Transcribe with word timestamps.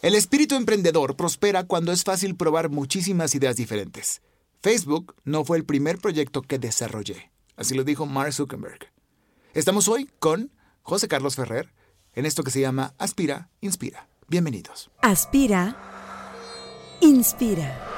El 0.00 0.14
espíritu 0.14 0.54
emprendedor 0.54 1.16
prospera 1.16 1.64
cuando 1.64 1.90
es 1.90 2.04
fácil 2.04 2.36
probar 2.36 2.70
muchísimas 2.70 3.34
ideas 3.34 3.56
diferentes. 3.56 4.22
Facebook 4.62 5.16
no 5.24 5.44
fue 5.44 5.56
el 5.56 5.64
primer 5.64 5.98
proyecto 5.98 6.42
que 6.42 6.60
desarrollé, 6.60 7.32
así 7.56 7.74
lo 7.74 7.82
dijo 7.82 8.06
Mark 8.06 8.32
Zuckerberg. 8.32 8.92
Estamos 9.54 9.88
hoy 9.88 10.08
con 10.20 10.52
José 10.82 11.08
Carlos 11.08 11.34
Ferrer 11.34 11.74
en 12.14 12.26
esto 12.26 12.44
que 12.44 12.52
se 12.52 12.60
llama 12.60 12.94
Aspira, 12.98 13.50
Inspira. 13.60 14.08
Bienvenidos. 14.28 14.88
Aspira, 15.02 15.76
inspira. 17.00 17.97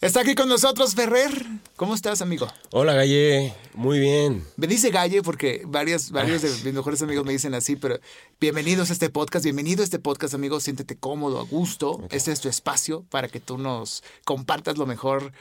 Está 0.00 0.20
aquí 0.20 0.34
con 0.34 0.48
nosotros 0.48 0.94
Ferrer. 0.94 1.44
¿Cómo 1.76 1.94
estás, 1.94 2.22
amigo? 2.22 2.48
Hola, 2.70 2.94
Galle. 2.94 3.52
Muy 3.74 3.98
bien. 3.98 4.46
Me 4.56 4.66
dice 4.66 4.88
Galle 4.88 5.20
porque 5.20 5.62
varias, 5.66 6.10
varios 6.10 6.40
de 6.40 6.48
mis 6.48 6.72
mejores 6.72 7.02
amigos 7.02 7.26
me 7.26 7.32
dicen 7.32 7.52
así, 7.52 7.76
pero 7.76 8.00
bienvenidos 8.40 8.88
a 8.88 8.94
este 8.94 9.10
podcast, 9.10 9.44
bienvenido 9.44 9.82
a 9.82 9.84
este 9.84 9.98
podcast, 9.98 10.32
amigo. 10.32 10.58
Siéntete 10.58 10.96
cómodo, 10.96 11.38
a 11.38 11.42
gusto. 11.42 12.02
Este 12.10 12.32
es 12.32 12.40
tu 12.40 12.48
espacio 12.48 13.04
para 13.10 13.28
que 13.28 13.40
tú 13.40 13.58
nos 13.58 14.02
compartas 14.24 14.78
lo 14.78 14.86
mejor 14.86 15.32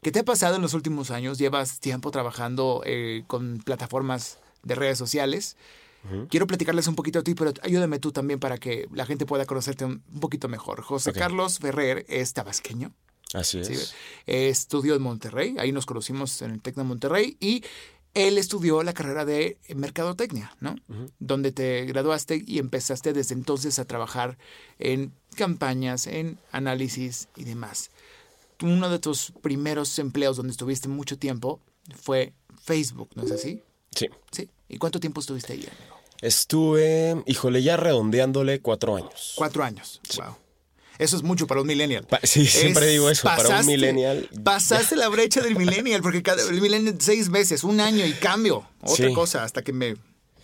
que 0.00 0.12
te 0.12 0.20
ha 0.20 0.24
pasado 0.24 0.56
en 0.56 0.62
los 0.62 0.72
últimos 0.72 1.10
años. 1.10 1.36
Llevas 1.36 1.78
tiempo 1.78 2.10
trabajando 2.10 2.80
eh, 2.86 3.22
con 3.26 3.58
plataformas 3.58 4.38
de 4.62 4.76
redes 4.76 4.96
sociales. 4.96 5.58
Quiero 6.30 6.46
platicarles 6.46 6.86
un 6.86 6.94
poquito 6.94 7.18
a 7.18 7.22
ti, 7.22 7.34
pero 7.34 7.52
ayúdame 7.62 7.98
tú 7.98 8.12
también 8.12 8.40
para 8.40 8.56
que 8.56 8.88
la 8.94 9.04
gente 9.04 9.26
pueda 9.26 9.44
conocerte 9.44 9.84
un 9.84 10.00
poquito 10.20 10.48
mejor. 10.48 10.80
José. 10.80 11.12
Carlos 11.12 11.58
Ferrer 11.58 12.06
es 12.08 12.32
tabasqueño. 12.32 12.92
Así 13.34 13.58
es. 13.58 13.66
Sí, 13.66 13.74
eh, 14.26 14.48
estudió 14.48 14.94
en 14.94 15.02
Monterrey, 15.02 15.56
ahí 15.58 15.72
nos 15.72 15.86
conocimos 15.86 16.40
en 16.42 16.52
el 16.52 16.62
TEC 16.62 16.76
de 16.76 16.84
Monterrey 16.84 17.36
y 17.40 17.64
él 18.14 18.38
estudió 18.38 18.82
la 18.82 18.94
carrera 18.94 19.26
de 19.26 19.58
mercadotecnia, 19.74 20.56
¿no? 20.60 20.74
Donde 21.18 21.52
te 21.52 21.84
graduaste 21.84 22.42
y 22.46 22.58
empezaste 22.58 23.12
desde 23.12 23.34
entonces 23.34 23.78
a 23.78 23.84
trabajar 23.84 24.38
en 24.78 25.12
campañas, 25.36 26.06
en 26.06 26.38
análisis 26.50 27.28
y 27.36 27.44
demás. 27.44 27.90
Uno 28.62 28.88
de 28.88 28.98
tus 29.00 29.32
primeros 29.42 29.98
empleos 29.98 30.38
donde 30.38 30.52
estuviste 30.52 30.88
mucho 30.88 31.18
tiempo 31.18 31.60
fue 31.94 32.32
Facebook, 32.64 33.10
¿no 33.16 33.24
es 33.24 33.32
así? 33.32 33.62
Sí. 33.94 34.08
Sí. 34.30 34.48
¿Y 34.66 34.78
cuánto 34.78 34.98
tiempo 34.98 35.20
estuviste 35.20 35.52
ahí, 35.52 35.66
amigo? 35.66 35.96
Estuve, 36.22 37.22
híjole, 37.26 37.62
ya 37.62 37.76
redondeándole 37.76 38.60
cuatro 38.60 38.96
años. 38.96 39.34
Cuatro 39.36 39.62
años. 39.62 40.00
Wow. 40.16 40.36
Eso 40.98 41.16
es 41.16 41.22
mucho 41.22 41.46
para 41.46 41.60
un 41.60 41.66
millennial. 41.66 42.06
Pa- 42.06 42.20
sí, 42.22 42.46
siempre 42.46 42.86
digo 42.86 43.10
eso, 43.10 43.24
para 43.24 43.60
un 43.60 43.66
millennial. 43.66 44.28
Pasaste 44.42 44.96
la 44.96 45.08
brecha 45.08 45.40
del 45.40 45.56
millennial, 45.56 46.00
porque 46.02 46.22
cada, 46.22 46.42
el 46.42 46.60
millennial 46.60 46.96
seis 47.00 47.28
meses, 47.28 47.64
un 47.64 47.80
año 47.80 48.04
y 48.06 48.12
cambio. 48.12 48.66
Otra 48.80 49.08
Sí. 49.08 49.12
cosa, 49.14 49.44
hasta 49.44 49.62
que 49.62 49.72
me... 49.72 49.96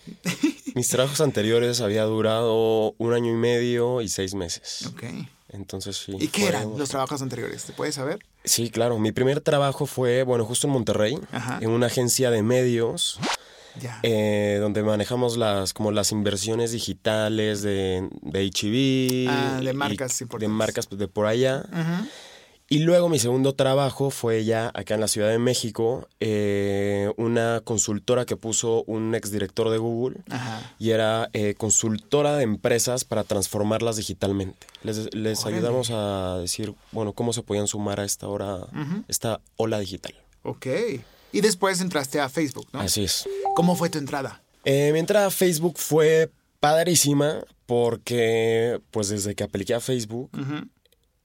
Mis 0.75 0.87
trabajos 0.89 1.21
anteriores 1.21 1.81
había 1.81 2.03
durado 2.03 2.93
un 2.97 3.13
año 3.13 3.31
y 3.31 3.35
medio 3.35 4.01
y 4.01 4.09
seis 4.09 4.33
meses. 4.33 4.85
Ok. 4.87 5.03
Entonces 5.49 5.97
sí. 5.97 6.13
¿Y 6.19 6.27
qué 6.29 6.47
eran 6.47 6.77
los 6.77 6.89
trabajos 6.89 7.21
anteriores? 7.21 7.63
¿Te 7.65 7.73
puedes 7.73 7.93
saber? 7.95 8.19
Sí, 8.43 8.71
claro. 8.71 8.97
Mi 8.97 9.11
primer 9.11 9.39
trabajo 9.39 9.85
fue, 9.85 10.23
bueno, 10.23 10.45
justo 10.45 10.65
en 10.67 10.73
Monterrey, 10.73 11.19
Ajá. 11.31 11.59
en 11.61 11.69
una 11.69 11.87
agencia 11.87 12.31
de 12.31 12.41
medios, 12.41 13.19
Eh, 14.03 14.57
donde 14.59 14.83
manejamos 14.83 15.37
las, 15.37 15.73
como 15.73 15.91
las 15.91 16.11
inversiones 16.11 16.71
digitales 16.71 17.61
de, 17.61 18.07
de 18.21 18.47
H&B. 18.47 19.25
Ah, 19.29 19.59
de 19.63 19.71
y 19.71 19.73
marcas 19.73 20.19
De 20.19 20.23
importantes. 20.23 20.49
marcas 20.55 20.87
pues, 20.87 20.99
de 20.99 21.07
por 21.07 21.25
allá. 21.25 21.63
Ujú. 21.71 22.07
Y 22.69 22.79
luego 22.79 23.07
mi 23.09 23.19
segundo 23.19 23.53
trabajo 23.53 24.09
fue 24.09 24.45
ya 24.45 24.71
acá 24.73 24.95
en 24.95 25.01
la 25.01 25.07
Ciudad 25.07 25.29
de 25.29 25.37
México, 25.37 26.07
eh, 26.21 27.11
una 27.17 27.61
consultora 27.63 28.25
que 28.25 28.35
puso 28.37 28.83
un 28.87 29.13
exdirector 29.13 29.69
de 29.69 29.77
Google 29.77 30.21
Ajá. 30.29 30.73
y 30.79 30.89
era 30.91 31.29
eh, 31.33 31.53
consultora 31.55 32.35
de 32.37 32.43
empresas 32.43 33.03
para 33.03 33.25
transformarlas 33.25 33.97
digitalmente. 33.97 34.65
Les, 34.81 35.13
les 35.13 35.45
ayudamos 35.45 35.91
a 35.91 36.37
decir, 36.39 36.73
bueno, 36.93 37.13
cómo 37.13 37.33
se 37.33 37.43
podían 37.43 37.67
sumar 37.67 37.99
a 37.99 38.05
esta 38.05 38.27
hora, 38.27 38.59
esta 39.07 39.39
ola 39.57 39.77
digital. 39.79 40.15
Ok. 40.43 40.65
Y 41.33 41.41
después 41.41 41.81
entraste 41.81 42.21
a 42.21 42.29
Facebook, 42.29 42.67
¿no? 42.71 42.79
Así 42.79 43.03
es. 43.03 43.27
¿Cómo 43.55 43.75
fue 43.75 43.89
tu 43.89 43.97
entrada? 43.97 44.41
Eh, 44.63 44.91
mi 44.93 44.99
entrada 44.99 45.25
a 45.25 45.31
Facebook 45.31 45.77
fue 45.77 46.31
padrísima 46.59 47.43
porque, 47.65 48.79
pues 48.91 49.09
desde 49.09 49.35
que 49.35 49.43
apliqué 49.43 49.73
a 49.73 49.79
Facebook, 49.79 50.29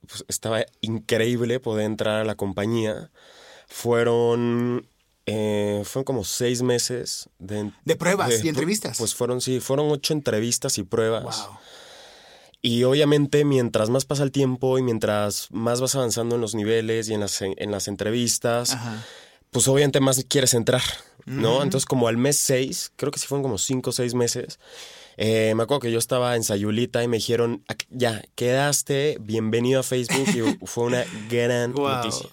pues, 0.07 0.25
estaba 0.27 0.65
increíble 0.81 1.59
poder 1.59 1.85
entrar 1.85 2.21
a 2.21 2.23
la 2.25 2.35
compañía. 2.35 3.11
Fueron, 3.67 4.87
eh, 5.27 5.83
fueron 5.85 6.05
como 6.05 6.23
seis 6.23 6.63
meses 6.63 7.29
de, 7.37 7.71
De 7.85 7.95
pruebas 7.95 8.43
y 8.43 8.49
entrevistas. 8.49 8.97
Pues 8.97 9.13
fueron, 9.13 9.41
sí, 9.41 9.59
fueron 9.59 9.91
ocho 9.91 10.13
entrevistas 10.13 10.77
y 10.79 10.83
pruebas. 10.83 11.47
Wow. 11.47 11.57
Y 12.61 12.83
obviamente 12.83 13.45
mientras 13.45 13.89
más 13.89 14.05
pasa 14.05 14.23
el 14.23 14.31
tiempo 14.31 14.77
y 14.79 14.81
mientras 14.81 15.47
más 15.51 15.79
vas 15.79 15.95
avanzando 15.95 16.35
en 16.35 16.41
los 16.41 16.55
niveles 16.55 17.07
y 17.07 17.13
en 17.13 17.21
las, 17.21 17.41
en 17.41 17.71
las 17.71 17.87
entrevistas, 17.87 18.73
Ajá. 18.73 19.05
Pues 19.51 19.67
obviamente 19.67 19.99
más 19.99 20.23
quieres 20.27 20.53
entrar, 20.53 20.81
¿no? 21.25 21.63
Entonces 21.63 21.85
como 21.85 22.07
al 22.07 22.17
mes 22.17 22.37
seis, 22.37 22.91
creo 22.95 23.11
que 23.11 23.19
sí 23.19 23.27
fueron 23.27 23.43
como 23.43 23.57
cinco 23.57 23.89
o 23.89 23.93
seis 23.93 24.13
meses, 24.13 24.59
eh, 25.17 25.53
me 25.55 25.63
acuerdo 25.63 25.81
que 25.81 25.91
yo 25.91 25.99
estaba 25.99 26.35
en 26.35 26.43
Sayulita 26.43 27.03
y 27.03 27.07
me 27.07 27.17
dijeron, 27.17 27.63
"Ac- 27.67 27.87
ya, 27.89 28.21
quedaste, 28.35 29.17
bienvenido 29.19 29.79
a 29.81 29.83
Facebook 29.83 30.27
y 30.33 30.41
fue 30.65 30.83
una 30.85 31.03
gran 31.29 31.73
Wow. 31.73 31.83
noticia. 31.89 32.29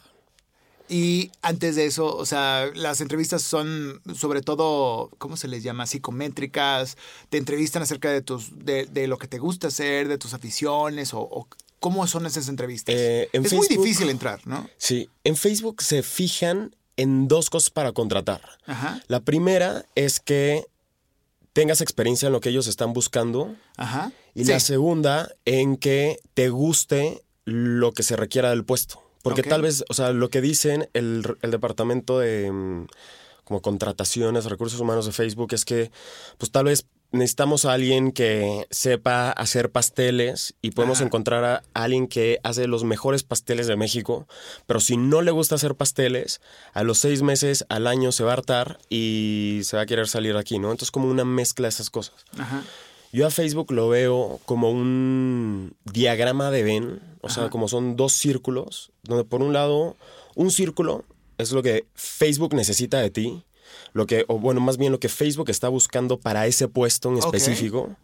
Y 0.88 1.32
antes 1.42 1.74
de 1.74 1.86
eso, 1.86 2.14
o 2.16 2.24
sea, 2.26 2.70
las 2.74 3.00
entrevistas 3.00 3.42
son 3.42 4.00
sobre 4.14 4.40
todo, 4.40 5.10
¿cómo 5.18 5.36
se 5.36 5.48
les 5.48 5.64
llama? 5.64 5.84
Psicométricas. 5.86 6.96
Te 7.28 7.38
entrevistan 7.38 7.82
acerca 7.82 8.12
de 8.12 8.22
tus, 8.22 8.56
de, 8.64 8.86
de 8.86 9.08
lo 9.08 9.18
que 9.18 9.26
te 9.26 9.38
gusta 9.38 9.66
hacer, 9.66 10.06
de 10.06 10.16
tus 10.16 10.32
aficiones 10.32 11.12
o, 11.12 11.20
o 11.22 11.48
cómo 11.80 12.06
son 12.06 12.24
esas 12.24 12.48
entrevistas. 12.48 12.94
Eh, 12.96 13.28
en 13.32 13.44
es 13.44 13.52
muy 13.52 13.66
difícil 13.66 14.10
entrar, 14.10 14.46
¿no? 14.46 14.70
Sí, 14.78 15.08
en 15.24 15.34
Facebook 15.36 15.82
se 15.82 16.04
fijan 16.04 16.76
en 16.96 17.28
dos 17.28 17.50
cosas 17.50 17.70
para 17.70 17.92
contratar. 17.92 18.40
Ajá, 18.66 19.02
La 19.08 19.20
primera 19.20 19.84
es 19.94 20.20
que 20.20 20.64
tengas 21.52 21.80
experiencia 21.80 22.26
en 22.26 22.32
lo 22.32 22.40
que 22.40 22.50
ellos 22.50 22.66
están 22.66 22.92
buscando 22.92 23.54
ajá. 23.76 24.12
Y 24.34 24.44
Sí. 24.44 24.50
la 24.52 24.60
segunda, 24.60 25.30
en 25.46 25.76
que 25.78 26.18
te 26.34 26.50
guste 26.50 27.22
lo 27.46 27.92
que 27.92 28.02
se 28.02 28.16
requiera 28.16 28.50
del 28.50 28.64
puesto. 28.64 29.02
Porque 29.22 29.42
tal 29.42 29.62
vez, 29.62 29.82
o 29.88 29.94
sea, 29.94 30.12
lo 30.12 30.28
que 30.30 30.40
dicen 30.40 30.88
el, 30.92 31.24
el 31.42 31.50
departamento 31.50 32.18
de 32.18 32.52
mm, 32.52 32.86
como 33.44 33.62
contrataciones, 33.62 34.44
recursos 34.44 34.78
humanos 34.80 35.06
de 35.06 35.12
Facebook 35.12 35.52
es 35.52 35.64
que, 35.64 35.90
pues 36.38 36.52
tal 36.52 36.64
vez 36.66 36.84
necesitamos 37.12 37.64
a 37.64 37.72
alguien 37.72 38.12
que 38.12 38.66
sepa 38.70 39.30
hacer 39.30 39.70
pasteles 39.70 40.54
y 40.62 40.72
podemos 40.72 40.98
Ajá. 40.98 41.06
encontrar 41.06 41.44
a 41.44 41.62
alguien 41.74 42.08
que 42.08 42.38
hace 42.42 42.66
los 42.66 42.84
mejores 42.84 43.22
pasteles 43.22 43.66
de 43.66 43.76
México, 43.76 44.26
pero 44.66 44.80
si 44.80 44.96
no 44.96 45.22
le 45.22 45.30
gusta 45.30 45.54
hacer 45.54 45.74
pasteles, 45.74 46.40
a 46.72 46.82
los 46.82 46.98
seis 46.98 47.22
meses, 47.22 47.64
al 47.68 47.86
año 47.86 48.12
se 48.12 48.24
va 48.24 48.30
a 48.30 48.34
hartar 48.34 48.78
y 48.88 49.60
se 49.64 49.76
va 49.76 49.82
a 49.82 49.86
querer 49.86 50.08
salir 50.08 50.34
de 50.34 50.40
aquí, 50.40 50.58
¿no? 50.58 50.70
Entonces 50.70 50.90
como 50.90 51.08
una 51.08 51.24
mezcla 51.24 51.66
de 51.66 51.70
esas 51.70 51.90
cosas. 51.90 52.24
Ajá. 52.38 52.62
Yo 53.12 53.26
a 53.26 53.30
Facebook 53.30 53.72
lo 53.72 53.88
veo 53.88 54.40
como 54.44 54.70
un 54.70 55.74
diagrama 55.84 56.50
de 56.50 56.62
Venn, 56.62 57.00
o 57.22 57.30
sea, 57.30 57.48
como 57.48 57.66
son 57.68 57.96
dos 57.96 58.12
círculos, 58.12 58.90
donde 59.04 59.24
por 59.24 59.42
un 59.42 59.52
lado, 59.52 59.96
un 60.34 60.50
círculo 60.50 61.04
es 61.38 61.52
lo 61.52 61.62
que 61.62 61.86
Facebook 61.94 62.54
necesita 62.54 62.98
de 63.00 63.10
ti, 63.10 63.44
lo 63.92 64.06
que, 64.06 64.24
o 64.28 64.38
bueno, 64.38 64.60
más 64.60 64.76
bien 64.76 64.92
lo 64.92 65.00
que 65.00 65.08
Facebook 65.08 65.50
está 65.50 65.68
buscando 65.68 66.18
para 66.18 66.46
ese 66.46 66.68
puesto 66.68 67.10
en 67.10 67.18
específico. 67.18 67.96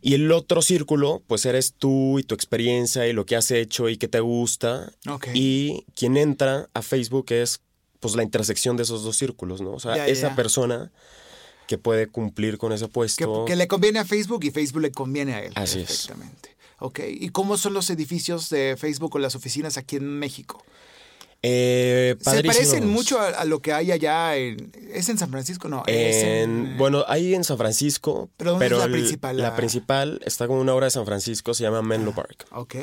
Y 0.00 0.14
el 0.14 0.32
otro 0.32 0.62
círculo, 0.62 1.22
pues 1.28 1.46
eres 1.46 1.74
tú 1.74 2.18
y 2.18 2.24
tu 2.24 2.34
experiencia 2.34 3.06
y 3.06 3.12
lo 3.12 3.24
que 3.24 3.36
has 3.36 3.50
hecho 3.52 3.88
y 3.88 3.96
que 3.96 4.08
te 4.08 4.18
gusta. 4.18 4.92
Y 5.32 5.84
quien 5.94 6.16
entra 6.16 6.68
a 6.74 6.82
Facebook 6.82 7.26
es 7.30 7.60
pues 8.00 8.16
la 8.16 8.24
intersección 8.24 8.76
de 8.76 8.82
esos 8.82 9.04
dos 9.04 9.16
círculos, 9.16 9.60
¿no? 9.60 9.70
O 9.70 9.80
sea, 9.80 10.08
esa 10.08 10.34
persona 10.34 10.90
que 11.68 11.78
puede 11.78 12.08
cumplir 12.08 12.58
con 12.58 12.72
ese 12.72 12.88
puesto. 12.88 13.44
que 13.44 13.54
le 13.54 13.68
conviene 13.68 14.00
a 14.00 14.04
Facebook 14.04 14.44
y 14.44 14.50
Facebook 14.50 14.82
le 14.82 14.90
conviene 14.90 15.34
a 15.34 15.44
él. 15.44 15.52
Así 15.54 15.80
es. 15.80 16.10
Ok. 16.80 17.00
¿Y 17.08 17.28
cómo 17.28 17.56
son 17.56 17.74
los 17.74 17.88
edificios 17.90 18.50
de 18.50 18.76
Facebook 18.76 19.14
o 19.14 19.18
las 19.20 19.36
oficinas 19.36 19.76
aquí 19.76 19.96
en 19.96 20.18
México? 20.18 20.64
Eh, 21.44 22.16
Se 22.20 22.42
parecen 22.44 22.88
mucho 22.88 23.18
a, 23.18 23.28
a 23.30 23.44
lo 23.44 23.60
que 23.60 23.72
hay 23.72 23.90
allá 23.90 24.36
en... 24.36 24.70
¿Es 24.92 25.08
en 25.08 25.18
San 25.18 25.30
Francisco? 25.30 25.68
No, 25.68 25.82
es 25.86 26.16
En- 26.22 26.66
en... 26.68 26.76
bueno, 26.78 27.04
hay 27.08 27.34
en 27.34 27.42
San 27.42 27.58
Francisco, 27.58 28.30
¿Pero 28.36 28.60
es 28.62 28.70
la 28.70 28.84
el- 28.84 28.92
principal? 28.92 29.36
La 29.38 29.42
La- 29.50 29.56
principal 29.56 30.20
está 30.24 30.46
como 30.46 30.60
una 30.60 30.72
hora 30.74 30.86
de 30.86 30.92
San 30.92 31.04
Francisco, 31.04 31.52
se 31.54 31.64
llama 31.64 31.82
Menlo 31.82 32.14
Park. 32.14 32.46
Ok. 32.52 32.76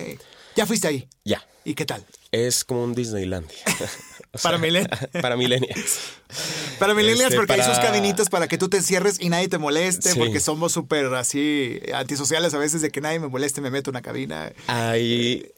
¿Ya 0.56 0.66
fuiste 0.66 0.88
ahí? 0.90 1.08
Ya, 1.24 1.46
¿Y 1.64 1.74
qué 1.76 1.86
tal? 1.86 2.06
es 2.32 2.64
como 2.64 2.84
un 2.84 2.94
Disneylandia. 2.94 3.58
O 4.32 4.38
Para 4.44 4.60
millennials. 4.60 5.00
Para 6.78 6.94
millennials, 6.94 7.22
Este, 7.32 7.36
porque 7.38 7.54
hay 7.54 7.64
sus 7.64 7.80
cabinitas 7.80 8.30
para 8.30 8.48
que 8.48 8.60
tú 8.60 8.70
te 8.70 8.78
encierres 8.78 9.18
y 9.20 9.30
nadie 9.30 9.48
te 9.48 9.58
moleste, 9.58 10.12
Sí. 10.12 10.20
porque 10.20 10.40
somos 10.40 10.72
súper 10.72 11.08
así 11.16 11.80
antisociales 11.96 12.54
a 12.54 12.60
veces 12.60 12.82
de 12.84 12.92
que 12.92 13.02
nadie 13.02 13.20
me 13.20 13.28
moleste, 13.28 13.60
me 13.62 13.72
meto 13.72 13.90
en 13.90 13.96
una 13.96 14.04
cabina. 14.04 14.54
Hay 14.68 15.52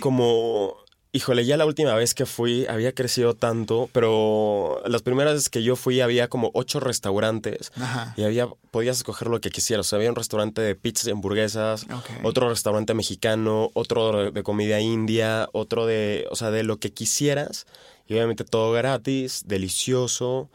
como, 0.00 0.74
híjole, 1.12 1.44
ya 1.44 1.56
la 1.56 1.66
última 1.66 1.94
vez 1.94 2.14
que 2.14 2.26
fui 2.26 2.66
había 2.66 2.92
crecido 2.92 3.34
tanto, 3.34 3.88
pero 3.92 4.82
las 4.86 5.02
primeras 5.02 5.34
veces 5.34 5.48
que 5.48 5.62
yo 5.62 5.76
fui 5.76 6.00
había 6.00 6.28
como 6.28 6.50
ocho 6.54 6.80
restaurantes 6.80 7.72
Ajá. 7.80 8.14
y 8.16 8.24
había, 8.24 8.48
podías 8.70 8.98
escoger 8.98 9.28
lo 9.28 9.40
que 9.40 9.50
quisieras. 9.50 9.86
O 9.86 9.88
sea, 9.88 9.96
había 9.96 10.10
un 10.10 10.16
restaurante 10.16 10.60
de 10.60 10.74
pizzas 10.74 11.08
y 11.08 11.10
hamburguesas, 11.10 11.86
otro 12.22 12.48
restaurante 12.48 12.94
mexicano, 12.94 13.70
otro 13.74 14.30
de 14.30 14.42
comida 14.42 14.80
india, 14.80 15.48
otro 15.52 15.86
de, 15.86 16.26
o 16.30 16.36
sea, 16.36 16.50
de 16.50 16.62
lo 16.62 16.78
que 16.78 16.92
quisieras. 16.92 17.66
Y 18.06 18.14
obviamente 18.14 18.44
todo 18.44 18.72
gratis, 18.72 19.44
delicioso. 19.46 20.48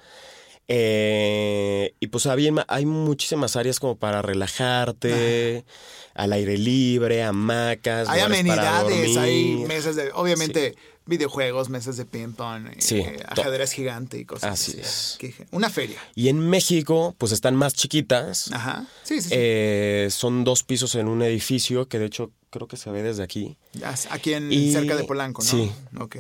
Eh, 0.68 1.94
y 2.00 2.08
pues 2.08 2.26
había, 2.26 2.52
hay 2.68 2.86
muchísimas 2.86 3.56
áreas 3.56 3.80
como 3.80 3.98
para 3.98 4.22
relajarte, 4.22 5.66
al 6.14 6.34
aire 6.34 6.58
libre, 6.58 7.24
hamacas. 7.24 8.08
Hay 8.10 8.22
amenidades, 8.22 9.18
hay 9.18 9.56
mesas 9.68 9.96
de, 9.96 10.12
obviamente, 10.14 10.76
videojuegos, 11.06 11.70
mesas 11.70 11.98
de 11.98 12.06
ping-pong, 12.06 12.68
eh, 12.68 12.76
Sí, 12.80 13.04
to- 13.04 13.42
ajedrez 13.42 13.72
gigante 13.74 14.18
y 14.18 14.26
cosas 14.26 14.54
Así 14.54 14.80
es. 14.80 15.18
Una 15.52 15.70
feria. 15.70 15.98
Y 16.16 16.30
en 16.30 16.40
México, 16.40 17.14
pues 17.18 17.32
están 17.34 17.56
más 17.56 17.74
chiquitas. 17.74 18.52
Ajá. 18.54 18.86
Sí, 19.04 19.22
sí, 19.22 19.30
sí. 19.30 19.36
Eh, 19.36 20.08
son 20.12 20.44
dos 20.44 20.64
pisos 20.64 20.96
en 20.96 21.08
un 21.08 21.22
edificio 21.24 21.88
que 21.90 22.00
de 22.00 22.06
hecho 22.06 22.32
creo 22.52 22.68
que 22.68 22.78
se 22.78 22.90
ve 22.90 23.04
desde 23.04 23.24
aquí. 23.24 23.58
Aquí 24.12 24.34
en 24.34 24.52
y- 24.52 24.72
cerca 24.72 24.96
de 24.96 25.04
Polanco, 25.04 25.44
¿no? 25.44 25.50
sí. 25.50 25.72
Ok. 26.00 26.16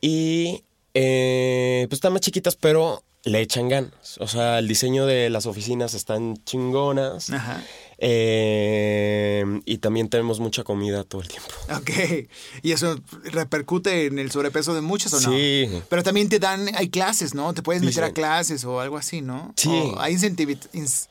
Y 0.00 0.64
eh, 0.94 1.86
pues 1.90 1.98
están 1.98 2.12
más 2.12 2.22
chiquitas, 2.22 2.56
pero 2.56 3.02
le 3.24 3.40
echan 3.40 3.68
ganas. 3.68 4.16
O 4.18 4.26
sea, 4.26 4.58
el 4.58 4.68
diseño 4.68 5.06
de 5.06 5.28
las 5.30 5.46
oficinas 5.46 5.94
están 5.94 6.36
chingonas. 6.44 7.30
Ajá. 7.30 7.62
Eh, 7.98 9.60
y 9.66 9.78
también 9.78 10.08
tenemos 10.08 10.40
mucha 10.40 10.64
comida 10.64 11.04
todo 11.04 11.20
el 11.22 11.28
tiempo. 11.28 11.48
Ok. 11.76 12.28
¿Y 12.62 12.72
eso 12.72 12.98
repercute 13.24 14.06
en 14.06 14.18
el 14.18 14.30
sobrepeso 14.30 14.74
de 14.74 14.80
muchos 14.80 15.12
o 15.14 15.20
no? 15.20 15.30
Sí. 15.30 15.68
Pero 15.88 16.02
también 16.02 16.28
te 16.28 16.38
dan, 16.38 16.70
hay 16.74 16.88
clases, 16.88 17.34
¿no? 17.34 17.52
Te 17.54 17.62
puedes 17.62 17.82
meter 17.82 18.04
a 18.04 18.12
clases 18.12 18.64
o 18.64 18.80
algo 18.80 18.96
así, 18.96 19.20
¿no? 19.20 19.52
Sí. 19.56 19.68
O 19.68 20.00
hay 20.00 20.14
ins- 20.14 21.08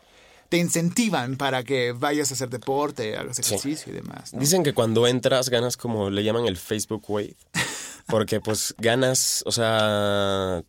te 0.49 0.57
incentivan 0.57 1.35
para 1.37 1.63
que 1.63 1.91
vayas 1.91 2.31
a 2.31 2.33
hacer 2.33 2.49
deporte, 2.49 3.15
hagas 3.17 3.35
Sí. 3.37 3.41
ejercicio 3.43 3.93
y 3.93 3.95
demás. 3.95 4.33
¿no? 4.33 4.39
Dicen 4.39 4.63
que 4.63 4.73
cuando 4.73 5.05
entras 5.07 5.49
ganas 5.49 5.77
como 5.77 6.09
le 6.09 6.23
llaman 6.23 6.45
el 6.47 6.57
Facebook 6.57 7.03
Weight. 7.07 7.37
Porque 8.07 8.41
pues 8.41 8.73
ganas, 8.79 9.43
o 9.45 9.51
sea, 9.51 10.63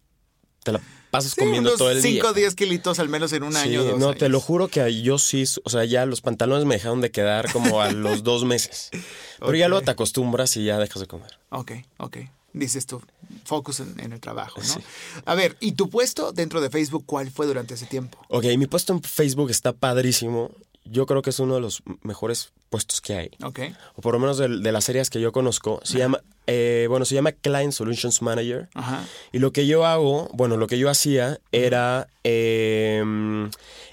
te 0.62 0.72
la 0.72 0.80
pasas 1.10 1.32
Sí, 1.32 1.40
comiendo 1.40 1.70
unos 1.70 1.78
todo 1.78 1.90
el 1.90 2.00
5 2.00 2.26
o 2.26 2.32
día. 2.32 2.42
10 2.44 2.54
kilitos 2.54 2.98
al 2.98 3.08
menos 3.08 3.32
en 3.32 3.42
un 3.42 3.52
Sí, 3.52 3.58
año. 3.58 3.84
dos 3.84 3.98
no, 3.98 4.14
te 4.14 4.28
lo 4.28 4.40
juro 4.40 4.68
que 4.68 5.02
yo 5.02 5.18
sí, 5.18 5.44
o 5.64 5.70
sea, 5.70 5.84
ya 5.84 6.06
los 6.06 6.20
pantalones 6.20 6.64
me 6.64 6.74
dejaron 6.76 7.00
de 7.00 7.10
quedar 7.10 7.52
como 7.52 7.80
a 7.82 7.90
los 7.92 8.22
dos 8.24 8.44
meses. 8.44 8.90
Pero 9.38 9.54
ya 9.54 9.68
luego 9.68 9.84
te 9.84 9.90
acostumbras 9.90 10.56
y 10.56 10.64
ya 10.64 10.78
dejas 10.78 11.00
de 11.00 11.06
comer. 11.06 11.38
Ok, 11.50 11.72
ok. 11.98 12.16
Dices 12.52 12.84
tú, 12.84 13.00
focus 13.44 13.78
en, 13.78 13.94
en 14.00 14.12
el 14.12 14.18
trabajo, 14.20 14.60
¿no? 14.60 14.82
A 15.24 15.34
ver, 15.36 15.56
¿y 15.60 15.72
tu 15.72 15.88
puesto 15.88 16.32
dentro 16.32 16.60
de 16.60 16.68
Facebook 16.68 17.04
cuál 17.06 17.30
fue 17.30 17.46
durante 17.46 17.74
ese 17.74 17.86
tiempo? 17.86 18.18
Ok, 18.28 18.44
mi 18.58 18.66
puesto 18.66 18.92
en 18.92 19.00
Facebook 19.02 19.50
está 19.50 19.72
padrísimo. 19.72 20.50
Yo 20.84 21.06
creo 21.06 21.22
que 21.22 21.30
es 21.30 21.38
uno 21.38 21.54
de 21.54 21.60
los 21.60 21.82
mejores 22.02 22.52
puestos 22.68 23.00
que 23.00 23.14
hay. 23.14 23.30
Ok. 23.44 23.60
O 23.96 24.00
por 24.02 24.14
lo 24.14 24.20
menos 24.20 24.38
de, 24.38 24.48
de 24.48 24.72
las 24.72 24.88
áreas 24.88 25.10
que 25.10 25.20
yo 25.20 25.30
conozco. 25.32 25.80
Se 25.84 25.98
llama, 25.98 26.20
eh, 26.46 26.86
bueno, 26.88 27.04
se 27.04 27.14
llama 27.14 27.32
Client 27.32 27.72
Solutions 27.72 28.22
Manager. 28.22 28.68
Ajá. 28.74 29.04
Y 29.32 29.38
lo 29.38 29.52
que 29.52 29.66
yo 29.66 29.84
hago, 29.86 30.28
bueno, 30.32 30.56
lo 30.56 30.66
que 30.66 30.78
yo 30.78 30.88
hacía 30.90 31.38
era 31.52 32.08
eh, 32.24 33.02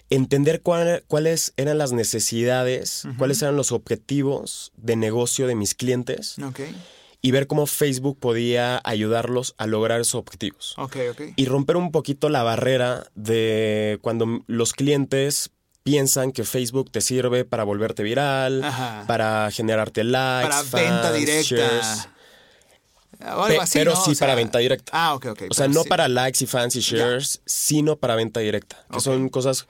entender 0.09 0.61
cuál- 0.61 1.03
cuáles 1.07 1.53
eran 1.57 1.77
las 1.77 1.91
necesidades, 1.91 3.03
cuáles 3.17 3.41
eran 3.41 3.55
los 3.57 3.71
objetivos 3.71 4.71
de 4.77 4.95
negocio 4.95 5.47
de 5.47 5.55
mis 5.55 5.75
clientes 5.75 6.37
Ok. 6.39 6.61
y 7.21 7.31
ver 7.31 7.47
cómo 7.47 7.65
Facebook 7.67 8.17
podía 8.19 8.79
ayudarlos 8.83 9.53
a 9.57 9.67
lograr 9.67 9.99
esos 10.01 10.15
objetivos. 10.15 10.75
Ok, 10.77 10.95
ok. 11.11 11.21
Y 11.35 11.45
romper 11.45 11.75
un 11.77 11.91
poquito 11.91 12.29
la 12.29 12.43
barrera 12.43 13.07
de 13.15 13.99
cuando 14.01 14.43
los 14.47 14.73
clientes 14.73 15.49
piensan 15.87 16.33
que 16.33 16.43
Facebook 16.43 16.91
te 16.91 16.99
sirve 16.99 17.45
para 17.45 17.63
volverte 17.63 18.03
viral, 18.03 18.61
Ajá. 18.61 19.05
para 19.07 19.49
generarte 19.51 20.03
likes, 20.03 20.49
para 20.49 20.63
venta 20.63 21.13
directa. 21.13 21.55
shares. 21.55 22.09
O 23.21 23.43
algo 23.43 23.61
así, 23.61 23.79
pero 23.79 23.93
¿no? 23.93 24.03
sí 24.03 24.11
O 24.11 24.15
sea, 24.15 24.27
para 24.27 24.35
venta 24.35 24.59
directa. 24.59 24.91
Ah, 24.93 25.15
ok, 25.15 25.25
ok. 25.27 25.43
O 25.49 25.53
sea, 25.53 25.69
no 25.69 25.83
sí. 25.83 25.89
para 25.89 26.09
likes 26.09 26.43
y 26.43 26.47
fans 26.47 26.75
y 26.75 26.81
shares, 26.81 27.41
sino 27.45 27.95
para 27.95 28.15
venta 28.15 28.41
directa, 28.41 28.85
que 28.91 28.99
son 28.99 29.29
cosas 29.29 29.65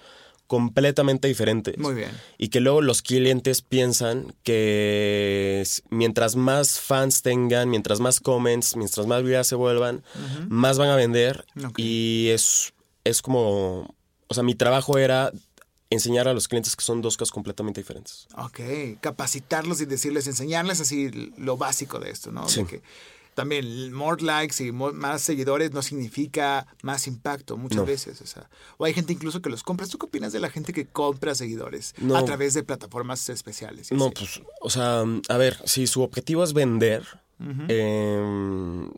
completamente 0.48 1.28
diferentes. 1.28 1.78
Muy 1.78 1.94
bien. 1.94 2.10
Y 2.40 2.48
que 2.48 2.62
luego 2.62 2.82
los 2.82 3.04
clientes 3.04 3.62
piensan 3.62 4.34
que 4.44 5.64
mientras 5.92 6.36
más 6.36 6.80
fans 6.80 7.22
tengan, 7.22 7.70
mientras 7.70 8.00
más 8.00 8.20
comments, 8.20 8.76
mientras 8.76 9.06
más 9.06 9.22
virales 9.22 9.48
se 9.48 9.56
vuelvan, 9.56 10.04
más 10.50 10.80
van 10.80 10.90
a 10.90 10.96
vender. 10.96 11.46
Y 11.78 12.30
es, 12.30 12.74
es 13.04 13.22
como, 13.22 13.94
o 14.28 14.34
sea, 14.34 14.42
mi 14.44 14.56
trabajo 14.56 14.98
era 14.98 15.32
enseñar 15.90 16.28
a 16.28 16.34
los 16.34 16.48
clientes 16.48 16.76
que 16.76 16.84
son 16.84 17.02
dos 17.02 17.16
cosas 17.18 17.32
completamente 17.32 17.80
diferentes. 17.82 18.28
Ok, 18.38 18.60
capacitarlos 19.02 19.80
y 19.82 19.86
decirles, 19.86 20.28
enseñarles 20.28 20.82
así 20.82 21.10
lo 21.38 21.58
básico 21.58 22.00
de 22.00 22.12
esto, 22.12 22.32
¿no? 22.32 22.48
Sí. 22.50 22.62
De 22.64 22.68
que 22.68 22.82
también 23.36 23.94
more 23.94 24.22
likes 24.24 24.64
y 24.66 24.72
más 24.72 25.22
seguidores 25.22 25.72
no 25.72 25.84
significa 25.84 26.66
más 26.82 27.06
impacto 27.06 27.56
muchas 27.56 27.78
No. 27.78 27.86
veces. 27.86 28.20
O, 28.22 28.26
sea, 28.26 28.50
o 28.78 28.86
hay 28.86 28.94
gente 28.96 29.14
incluso 29.14 29.42
que 29.44 29.50
los 29.52 29.62
compra. 29.62 29.86
¿Tú 29.86 30.00
qué 30.00 30.08
opinas 30.08 30.34
de 30.34 30.40
la 30.40 30.50
gente 30.50 30.74
que 30.74 30.88
compra 30.88 31.36
seguidores 31.36 31.94
No. 32.00 32.18
a 32.18 32.26
través 32.26 32.56
de 32.56 32.64
plataformas 32.64 33.30
especiales? 33.30 33.92
No, 33.92 34.06
así? 34.08 34.14
pues, 34.18 34.42
o 34.62 34.70
sea, 34.72 35.04
a 35.30 35.38
ver, 35.38 35.58
si 35.66 35.86
su 35.86 36.02
objetivo 36.02 36.44
es 36.44 36.54
vender, 36.54 37.06
em, 37.68 38.90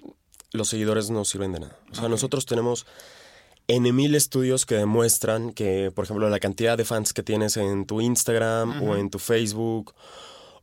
los 0.51 0.68
seguidores 0.69 1.09
no 1.09 1.25
sirven 1.25 1.51
de 1.53 1.59
nada. 1.59 1.77
O 1.92 1.95
sea, 1.95 2.07
nosotros 2.09 2.45
tenemos 2.45 2.85
N 3.69 3.94
mil 3.94 4.16
estudios 4.16 4.66
que 4.66 4.75
demuestran 4.75 5.54
que, 5.54 5.92
por 5.94 6.04
ejemplo, 6.04 6.27
la 6.27 6.39
cantidad 6.39 6.75
de 6.75 6.86
fans 6.86 7.13
que 7.13 7.21
tienes 7.21 7.56
en 7.56 7.86
tu 7.86 8.01
Instagram 8.01 8.81
o 8.81 8.95
en 8.95 9.12
tu 9.12 9.19
Facebook 9.19 9.94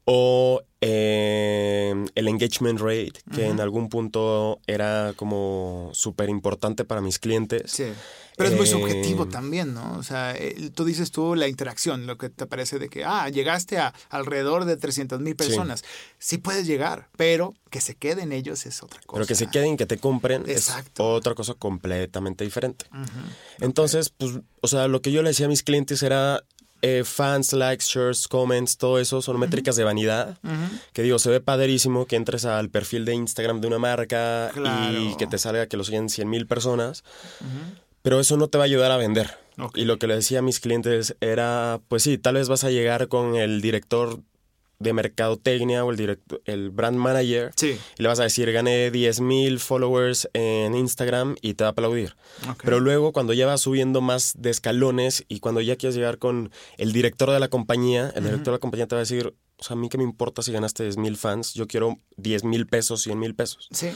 o 0.04 0.62
em, 0.80 2.06
el 2.14 2.28
engagement 2.28 2.80
rate, 2.80 3.12
que 3.32 3.46
en 3.46 3.60
algún 3.60 3.88
punto 3.88 4.60
era 4.66 5.12
como 5.16 5.90
súper 5.92 6.28
importante 6.30 6.84
para 6.84 7.00
mis 7.00 7.20
clientes. 7.20 7.70
Sí. 7.70 7.92
Pero 8.36 8.50
es 8.50 8.56
muy 8.56 8.66
Eh, 8.66 8.70
subjetivo 8.70 9.26
también, 9.26 9.72
¿no? 9.74 9.96
O 9.98 10.02
sea, 10.02 10.36
tú 10.74 10.84
dices 10.84 11.10
tú 11.10 11.34
la 11.34 11.48
interacción, 11.48 12.06
lo 12.06 12.18
que 12.18 12.28
te 12.28 12.46
parece 12.46 12.78
de 12.78 12.88
que, 12.90 13.02
ah, 13.04 13.28
llegaste 13.30 13.78
a 13.78 13.94
alrededor 14.10 14.66
de 14.66 14.76
300 14.76 15.20
mil 15.20 15.34
personas. 15.36 15.82
Sí. 16.18 16.36
puedes 16.38 16.66
llegar, 16.66 17.08
pero 17.16 17.54
que 17.70 17.80
se 17.80 17.94
queden 17.94 18.32
ellos 18.32 18.66
es 18.66 18.82
otra 18.82 19.00
cosa. 19.06 19.14
Pero 19.18 19.26
que 19.26 19.34
se 19.34 19.46
queden, 19.48 19.76
que 19.78 19.86
te 19.86 19.96
compren, 19.98 20.42
Exacto. 20.48 21.14
es 21.14 21.18
otra 21.18 21.34
cosa 21.34 21.54
completamente 21.54 22.44
diferente. 22.44 22.86
Entonces, 23.60 24.10
pues, 24.10 24.32
o 24.60 24.68
sea, 24.68 24.86
lo 24.88 25.00
que 25.00 25.12
yo 25.12 25.22
le 25.22 25.30
decía 25.30 25.46
a 25.46 25.48
mis 25.48 25.62
clientes 25.62 26.02
era 26.02 26.42
eh, 26.82 27.04
fans, 27.04 27.54
likes, 27.54 27.86
shares, 27.88 28.28
comments, 28.28 28.76
todo 28.76 28.98
eso 29.00 29.22
son 29.22 29.40
métricas 29.40 29.76
de 29.76 29.84
vanidad. 29.84 30.38
Que 30.92 31.02
digo, 31.02 31.18
se 31.18 31.30
ve 31.30 31.40
padrísimo 31.40 32.04
que 32.06 32.16
entres 32.16 32.44
al 32.44 32.68
perfil 32.68 33.06
de 33.06 33.14
Instagram 33.14 33.60
de 33.62 33.66
una 33.66 33.78
marca 33.78 34.50
Claro. 34.52 35.00
y 35.00 35.16
que 35.16 35.26
te 35.26 35.38
salga 35.38 35.66
que 35.68 35.76
lo 35.78 35.84
siguen 35.84 36.10
100 36.10 36.28
mil 36.28 36.46
personas. 36.46 37.02
Pero 38.06 38.20
eso 38.20 38.36
no 38.36 38.46
te 38.46 38.56
va 38.56 38.62
a 38.62 38.66
ayudar 38.66 38.92
a 38.92 38.98
vender. 38.98 39.36
Y 39.74 39.84
lo 39.84 39.98
que 39.98 40.06
le 40.06 40.14
decía 40.14 40.38
a 40.38 40.42
mis 40.42 40.60
clientes 40.60 41.16
era, 41.20 41.80
pues 41.88 42.04
sí, 42.04 42.18
tal 42.18 42.36
vez 42.36 42.48
vas 42.48 42.62
a 42.62 42.70
llegar 42.70 43.08
con 43.08 43.34
el 43.34 43.60
director 43.60 44.20
de 44.78 44.92
mercadotecnia 44.92 45.84
o 45.84 45.90
el, 45.90 45.96
director, 45.96 46.40
el 46.44 46.70
brand 46.70 46.96
manager 46.98 47.50
Sí. 47.56 47.76
y 47.98 48.02
le 48.04 48.08
vas 48.08 48.20
a 48.20 48.22
decir, 48.22 48.52
gané 48.52 48.92
10 48.92 49.20
mil 49.22 49.58
followers 49.58 50.28
en 50.34 50.76
Instagram 50.76 51.34
y 51.42 51.54
te 51.54 51.64
va 51.64 51.68
a 51.68 51.70
aplaudir. 51.72 52.14
Ok. 52.48 52.62
Pero 52.62 52.78
luego 52.78 53.10
cuando 53.12 53.32
ya 53.32 53.44
vas 53.44 53.62
subiendo 53.62 54.00
más 54.00 54.34
de 54.38 54.50
escalones 54.50 55.24
y 55.26 55.40
cuando 55.40 55.60
ya 55.60 55.74
quieres 55.74 55.96
llegar 55.96 56.18
con 56.18 56.52
el 56.78 56.92
director 56.92 57.32
de 57.32 57.40
la 57.40 57.48
compañía, 57.48 58.12
el 58.14 58.22
director 58.22 58.52
de 58.52 58.52
la 58.52 58.58
compañía 58.60 58.86
te 58.86 58.94
va 58.94 59.00
a 59.00 59.02
decir, 59.02 59.34
o 59.56 59.64
sea, 59.64 59.74
a 59.74 59.80
mí 59.80 59.88
qué 59.88 59.98
me 59.98 60.04
importa 60.04 60.42
si 60.42 60.52
ganaste 60.52 60.84
10 60.84 60.96
mil 60.98 61.16
fans, 61.16 61.54
yo 61.54 61.66
quiero 61.66 61.98
10 62.18 62.44
mil 62.44 62.68
pesos, 62.68 63.02
100 63.02 63.18
mil 63.18 63.34
pesos. 63.34 63.66
Sí. 63.72 63.90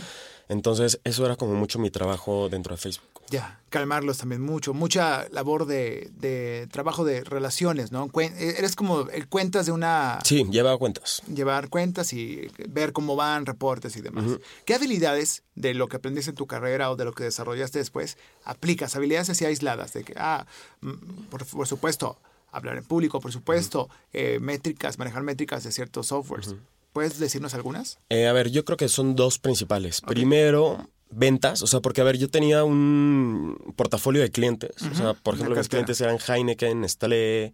Entonces 0.48 1.00
eso 1.04 1.24
era 1.24 1.36
como 1.36 1.54
mucho 1.54 1.78
mi 1.78 1.90
trabajo 1.90 2.48
dentro 2.48 2.74
de 2.74 2.80
Facebook. 2.82 3.06
Ya, 3.30 3.60
calmarlos 3.68 4.18
también 4.18 4.42
mucho, 4.42 4.74
mucha 4.74 5.28
labor 5.30 5.64
de, 5.66 6.10
de 6.18 6.66
trabajo 6.72 7.04
de 7.04 7.22
relaciones, 7.22 7.92
¿no? 7.92 8.08
Cuen- 8.08 8.34
eres 8.36 8.74
como 8.74 9.08
el 9.10 9.28
cuentas 9.28 9.66
de 9.66 9.72
una... 9.72 10.18
Sí, 10.24 10.44
lleva 10.50 10.76
cuentas. 10.78 11.22
llevar 11.32 11.68
cuentas 11.68 12.12
y 12.12 12.50
ver 12.68 12.92
cómo 12.92 13.14
van, 13.14 13.46
reportes 13.46 13.96
y 13.96 14.00
demás. 14.00 14.24
¿Qué 14.64 14.74
habilidades 14.74 15.44
de 15.54 15.74
lo 15.74 15.86
que 15.88 15.96
aprendiste 15.98 16.30
en 16.30 16.34
tu 16.36 16.46
carrera 16.48 16.90
o 16.90 16.96
de 16.96 17.04
lo 17.04 17.12
que 17.12 17.22
desarrollaste 17.24 17.78
después 17.78 18.18
aplicas? 18.44 18.96
Habilidades 18.96 19.30
así 19.30 19.44
aisladas, 19.44 19.92
de 19.92 20.02
que, 20.02 20.14
ah, 20.16 20.44
mm, 20.80 20.90
por, 21.30 21.46
por 21.46 21.66
supuesto, 21.68 22.18
hablar 22.50 22.78
en 22.78 22.84
público, 22.84 23.20
por 23.20 23.30
supuesto, 23.30 23.88
eh, 24.12 24.38
métricas, 24.40 24.98
manejar 24.98 25.22
métricas 25.22 25.62
de 25.62 25.70
ciertos 25.70 26.08
softwares. 26.08 26.56
¿Puedes 26.92 27.20
decirnos 27.20 27.54
algunas? 27.54 28.00
Eh, 28.08 28.26
a 28.26 28.32
ver, 28.32 28.50
yo 28.50 28.64
creo 28.64 28.76
que 28.76 28.88
son 28.88 29.14
dos 29.14 29.38
principales. 29.38 30.00
Primero, 30.00 30.88
ventas, 31.10 31.62
o 31.62 31.66
sea, 31.66 31.80
porque 31.80 32.00
a 32.00 32.04
ver, 32.04 32.16
yo 32.16 32.28
tenía 32.28 32.64
un 32.64 33.74
portafolio 33.76 34.22
de 34.22 34.30
clientes, 34.30 34.70
o 34.90 34.94
sea, 34.94 35.14
por 35.14 35.34
ejemplo, 35.34 35.56
mis 35.56 35.68
clientes 35.68 36.00
eran 36.00 36.18
Heineken, 36.18 36.80
Nestlé, 36.80 37.52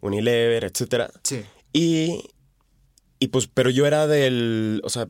Unilever, 0.00 0.64
etcétera. 0.64 1.10
Sí. 1.22 1.44
Y, 1.72 2.24
y 3.18 3.28
pues, 3.28 3.46
pero 3.46 3.70
yo 3.70 3.86
era 3.86 4.06
del, 4.06 4.80
o 4.84 4.90
sea, 4.90 5.08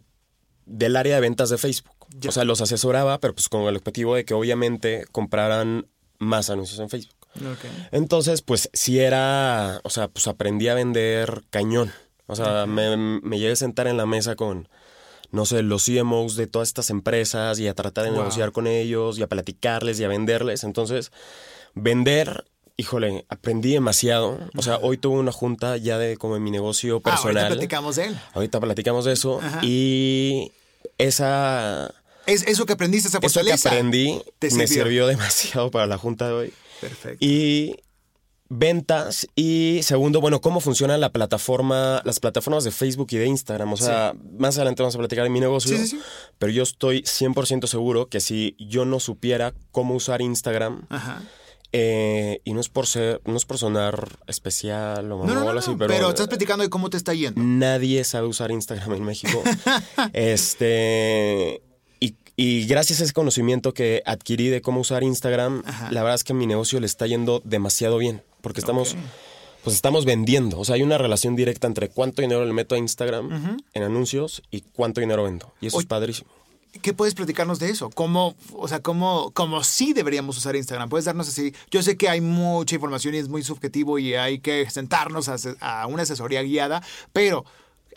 del 0.67 0.97
área 0.97 1.15
de 1.15 1.21
ventas 1.21 1.51
de 1.51 1.59
Facebook. 1.59 1.91
Ya. 2.19 2.31
O 2.31 2.33
sea, 2.33 2.45
los 2.45 2.61
asesoraba, 2.61 3.19
pero 3.19 3.35
pues 3.35 3.49
con 3.49 3.63
el 3.63 3.77
objetivo 3.77 4.17
de 4.17 4.25
que 4.25 4.35
obviamente 4.35 5.05
compraran 5.13 5.87
más 6.19 6.51
anuncios 6.51 6.81
en 6.81 6.91
Facebook. 6.91 7.17
Entonces, 7.93 8.43
pues 8.43 8.69
sí 8.73 8.99
era, 8.99 9.81
o 9.85 9.91
sea, 9.91 10.09
pues 10.09 10.27
aprendí 10.27 10.69
a 10.69 10.75
vender 10.75 11.45
cañón. 11.51 11.93
O 12.27 12.37
sea, 12.37 12.67
me, 12.67 12.97
me 12.97 13.39
llegué 13.39 13.53
a 13.53 13.57
sentar 13.57 13.87
en 13.87 13.97
la 13.97 14.07
mesa 14.07 14.37
con, 14.37 14.69
no 15.33 15.47
sé, 15.47 15.63
los 15.63 15.85
CMOs 15.85 16.37
de 16.37 16.47
todas 16.47 16.69
estas 16.69 16.91
empresas 16.91 17.59
y 17.59 17.69
a 17.69 17.75
tratar 17.75 18.05
de 18.05 18.11
Wow. 18.11 18.21
negociar 18.21 18.53
con 18.53 18.67
ellos 18.67 19.19
y 19.19 19.23
a 19.23 19.27
platicarles 19.29 20.01
y 20.01 20.05
a 20.05 20.09
venderles. 20.09 20.65
Entonces, 20.65 21.13
vender, 21.75 22.45
híjole, 22.77 23.25
aprendí 23.29 23.73
demasiado. 23.73 24.39
O 24.57 24.63
sea, 24.63 24.79
hoy 24.79 24.97
tuve 24.99 25.19
una 25.19 25.33
junta 25.33 25.77
ya 25.77 25.99
de 25.99 26.17
como 26.17 26.37
en 26.37 26.43
mi 26.43 26.51
negocio 26.51 26.97
Ah, 27.05 27.11
ahorita 27.11 27.23
personal. 27.23 27.53
platicamos 27.53 27.97
de 27.97 28.05
él. 28.07 28.21
Ahorita 28.35 28.61
platicamos 28.61 29.05
de 29.05 29.13
eso. 29.13 29.41
Ajá. 29.41 29.61
Y 29.63 30.53
esa, 30.99 31.93
Es, 32.27 32.47
eso 32.47 32.67
que 32.67 32.73
aprendiste, 32.75 33.09
esa 33.09 33.19
eso 33.19 33.21
que 33.21 33.29
fortaleza. 33.29 33.69
aprendí 33.71 34.23
me 34.53 34.67
sirvió 34.67 35.07
demasiado 35.09 35.71
para 35.71 35.87
la 35.87 35.99
junta 35.99 36.27
de 36.29 36.33
hoy. 36.35 36.53
Perfecto. 36.81 37.19
Y 37.25 37.77
ventas 38.53 39.29
y 39.37 39.81
segundo, 39.85 40.21
bueno, 40.21 40.41
cómo 40.41 40.61
funciona 40.61 40.99
la 40.99 41.13
plataforma, 41.13 42.03
las 42.05 42.19
plataformas 42.21 42.65
de 42.65 42.73
Facebook 42.73 43.07
y 43.13 43.17
de 43.17 43.27
Instagram. 43.27 43.73
O 43.73 43.77
sea, 43.77 44.15
más 44.39 44.57
adelante 44.57 44.83
vamos 44.83 44.97
a 44.97 44.99
platicar 44.99 45.23
de 45.25 45.31
mi 45.31 45.39
negocio, 45.41 45.77
Sí, 45.77 45.85
sí, 45.87 45.97
sí. 45.97 46.01
pero 46.39 46.51
yo 46.53 46.65
estoy 46.65 47.03
100% 47.03 47.67
seguro 47.69 48.09
que 48.09 48.19
si 48.21 48.57
yo 48.59 48.85
no 48.85 48.99
supiera 49.01 49.55
cómo 49.71 49.95
usar 49.95 50.21
Instagram, 50.21 50.83
Ajá. 50.89 51.23
eh, 51.73 52.41
y 52.45 52.53
no 52.53 52.61
es 52.61 52.69
por 52.69 52.89
ser, 52.89 53.21
no 53.25 53.37
es 53.37 53.45
por 53.45 53.57
sonar 53.57 54.19
especial 54.27 55.13
o 55.13 55.19
No, 55.19 55.27
no, 55.27 55.35
no, 55.35 55.49
algo 55.49 55.61
así, 55.61 55.71
pero, 55.79 55.95
pero, 55.95 56.09
estás 56.09 56.27
platicando 56.27 56.65
de 56.65 56.71
cómo 56.71 56.91
te 56.91 56.97
está 56.97 57.15
yendo. 57.15 57.41
nadie 57.41 58.03
sabe 58.03 58.27
usar 58.27 58.51
Instagram 58.51 58.95
en 58.95 59.05
México. 59.05 59.43
este. 60.13 61.63
Y, 62.01 62.15
y 62.37 62.67
gracias 62.67 63.01
a 63.01 63.05
ese 63.05 63.13
conocimiento 63.13 63.75
que 63.75 64.03
adquirí 64.07 64.49
de 64.49 64.61
cómo 64.63 64.81
usar 64.81 65.03
Instagram, 65.05 65.63
Ajá. 65.67 65.91
la 65.93 66.03
verdad 66.03 66.17
es 66.17 66.25
que 66.25 66.33
a 66.33 66.37
mi 66.37 66.47
negocio 66.47 66.81
le 66.81 66.87
está 66.87 67.07
yendo 67.07 67.41
demasiado 67.45 67.99
bien. 67.99 68.23
Porque 68.41 68.61
estamos. 68.61 68.97
Pues 69.63 69.77
estamos 69.77 70.07
vendiendo. 70.07 70.59
O 70.59 70.65
sea, 70.65 70.77
hay 70.77 70.83
una 70.83 70.97
relación 70.97 71.37
directa 71.37 71.67
entre 71.67 71.91
cuánto 71.91 72.23
dinero 72.23 72.47
le 72.47 72.53
meto 72.55 72.75
a 72.75 72.79
Instagram 72.79 73.59
en 73.75 73.83
anuncios 73.83 74.43
y 74.51 74.63
cuánto 74.63 75.03
dinero 75.03 75.25
vendo. 75.25 75.53
Y 75.61 75.67
eso 75.67 75.77
Oye, 75.77 75.85
es 75.85 75.87
padrísimo. 75.87 76.31
¿Qué 76.83 76.95
puedes 76.95 77.15
platicarnos 77.15 77.59
de 77.59 77.69
eso? 77.69 77.91
¿Cómo, 77.91 78.37
o 78.53 78.69
sea, 78.69 78.81
cómo, 78.81 79.33
cómo 79.33 79.65
sí 79.65 79.93
deberíamos 79.93 80.39
usar 80.39 80.55
Instagram? 80.55 80.89
¿Puedes 80.89 81.05
darnos 81.05 81.29
así? 81.29 81.53
Yo 81.71 81.83
sé 81.83 81.97
que 81.97 82.09
hay 82.09 82.21
mucha 82.21 82.77
información 82.77 83.15
y 83.15 83.19
es 83.19 83.29
muy 83.29 83.43
subjetivo 83.43 83.99
y 83.99 84.15
hay 84.15 84.39
que 84.39 84.71
sentarnos 84.71 85.29
a, 85.29 85.87
una 85.89 86.05
asesoría 86.05 86.43
guiada, 86.43 86.81
pero 87.13 87.45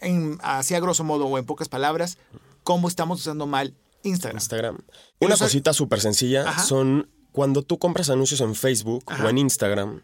en, 0.02 0.40
así 0.42 0.74
a 0.74 0.80
grosso 0.80 1.04
modo 1.04 1.28
o 1.28 1.38
en 1.38 1.46
pocas 1.46 1.70
palabras, 1.70 2.18
¿cómo 2.64 2.88
estamos 2.88 3.22
usando 3.22 3.46
mal 3.46 3.76
Instagram? 4.02 4.38
Instagram. 4.38 4.78
Una 5.20 5.38
cosita 5.38 5.72
súper 5.72 6.02
sencilla 6.02 6.50
Ajá. 6.50 6.64
son 6.64 7.10
cuando 7.32 7.62
tú 7.62 7.78
compras 7.78 8.10
anuncios 8.10 8.42
en 8.42 8.56
Facebook 8.56 9.04
Ajá. 9.06 9.24
o 9.24 9.30
en 9.30 9.38
Instagram. 9.38 10.02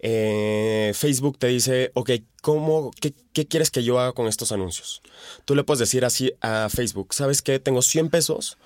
Eh, 0.00 0.92
Facebook 0.94 1.38
te 1.38 1.48
dice, 1.48 1.90
ok, 1.94 2.10
¿cómo, 2.42 2.90
qué, 3.00 3.14
qué 3.32 3.46
quieres 3.46 3.70
que 3.70 3.82
yo 3.82 3.98
haga 3.98 4.12
con 4.12 4.26
estos 4.26 4.52
anuncios? 4.52 5.02
Tú 5.44 5.54
le 5.54 5.64
puedes 5.64 5.80
decir 5.80 6.04
así 6.04 6.32
a 6.40 6.68
Facebook, 6.68 7.14
¿sabes 7.14 7.42
qué? 7.42 7.58
Tengo 7.58 7.82
100 7.82 8.10
pesos, 8.10 8.58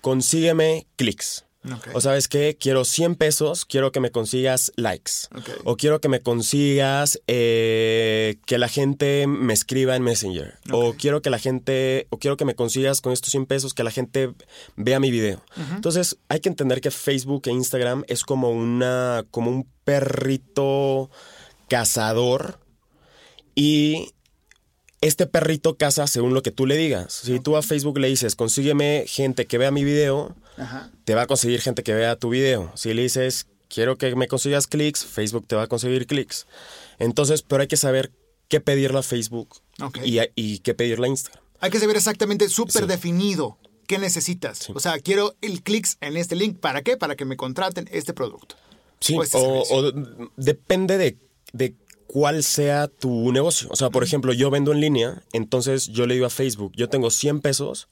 consígueme 0.00 0.86
clics. 0.96 1.44
O 1.92 2.00
sabes 2.00 2.26
qué, 2.26 2.56
quiero 2.58 2.84
100 2.84 3.16
pesos, 3.16 3.66
quiero 3.66 3.92
que 3.92 4.00
me 4.00 4.10
consigas 4.10 4.72
likes. 4.76 5.28
O 5.64 5.76
quiero 5.76 6.00
que 6.00 6.08
me 6.08 6.20
consigas 6.20 7.20
eh, 7.26 8.36
que 8.46 8.56
la 8.56 8.68
gente 8.68 9.26
me 9.26 9.52
escriba 9.52 9.94
en 9.94 10.02
Messenger. 10.02 10.54
O 10.72 10.94
quiero 10.94 11.20
que 11.20 11.28
la 11.28 11.38
gente, 11.38 12.06
o 12.08 12.18
quiero 12.18 12.38
que 12.38 12.46
me 12.46 12.54
consigas 12.54 13.02
con 13.02 13.12
estos 13.12 13.30
100 13.32 13.44
pesos 13.44 13.74
que 13.74 13.84
la 13.84 13.90
gente 13.90 14.32
vea 14.76 15.00
mi 15.00 15.10
video. 15.10 15.42
Entonces 15.74 16.16
hay 16.28 16.40
que 16.40 16.48
entender 16.48 16.80
que 16.80 16.90
Facebook 16.90 17.42
e 17.46 17.50
Instagram 17.50 18.04
es 18.08 18.24
como 18.24 18.50
una, 18.50 19.26
como 19.30 19.50
un 19.50 19.68
perrito 19.84 21.10
cazador 21.68 22.58
y 23.54 24.14
este 25.00 25.26
perrito 25.26 25.76
caza 25.76 26.06
según 26.06 26.34
lo 26.34 26.42
que 26.42 26.50
tú 26.50 26.66
le 26.66 26.76
digas. 26.76 27.12
Si 27.12 27.40
tú 27.40 27.56
a 27.56 27.62
Facebook 27.62 27.98
le 27.98 28.08
dices, 28.08 28.36
consígueme 28.36 29.04
gente 29.06 29.46
que 29.46 29.58
vea 29.58 29.70
mi 29.70 29.84
video, 29.84 30.36
Ajá. 30.56 30.90
te 31.04 31.14
va 31.14 31.22
a 31.22 31.26
conseguir 31.26 31.60
gente 31.60 31.82
que 31.82 31.94
vea 31.94 32.16
tu 32.16 32.28
video. 32.30 32.70
Si 32.74 32.92
le 32.92 33.02
dices, 33.02 33.46
quiero 33.68 33.96
que 33.96 34.14
me 34.14 34.28
consigas 34.28 34.66
clics, 34.66 35.04
Facebook 35.04 35.46
te 35.46 35.56
va 35.56 35.62
a 35.62 35.66
conseguir 35.68 36.06
clics. 36.06 36.46
Entonces, 36.98 37.42
pero 37.42 37.62
hay 37.62 37.68
que 37.68 37.78
saber 37.78 38.12
qué 38.48 38.60
pedirle 38.60 38.98
a 38.98 39.02
Facebook 39.02 39.48
Ok. 39.80 39.98
y, 40.04 40.58
qué 40.58 40.74
pedirle 40.74 41.06
a 41.06 41.10
Instagram. 41.10 41.42
Hay 41.60 41.70
que 41.70 41.78
saber 41.78 41.96
exactamente 41.96 42.48
súper 42.48 42.86
definido 42.86 43.58
qué 43.86 43.98
necesitas. 43.98 44.68
O 44.70 44.80
sea, 44.80 44.98
quiero 44.98 45.34
el 45.40 45.62
clics 45.62 45.96
en 46.00 46.16
este 46.16 46.36
link. 46.36 46.58
¿Para 46.58 46.82
qué? 46.82 46.96
Para 46.96 47.16
que 47.16 47.24
me 47.24 47.36
contraten 47.36 47.88
este 47.92 48.12
producto. 48.12 48.56
Sí, 49.00 49.16
O 49.16 49.22
este 49.22 49.38
o 49.38 49.92
depende 50.36 50.98
de, 50.98 51.16
de 51.52 51.74
cuál 52.10 52.42
sea 52.42 52.88
tu 52.88 53.30
negocio. 53.30 53.68
O 53.70 53.76
sea, 53.76 53.90
por 53.90 54.02
ejemplo, 54.02 54.32
yo 54.32 54.50
vendo 54.50 54.72
en 54.72 54.80
línea, 54.80 55.22
entonces 55.32 55.86
yo 55.86 56.08
le 56.08 56.14
digo 56.14 56.26
a 56.26 56.30
Facebook, 56.30 56.72
yo 56.74 56.88
tengo 56.88 57.08
100 57.08 57.40
pesos, 57.40 57.88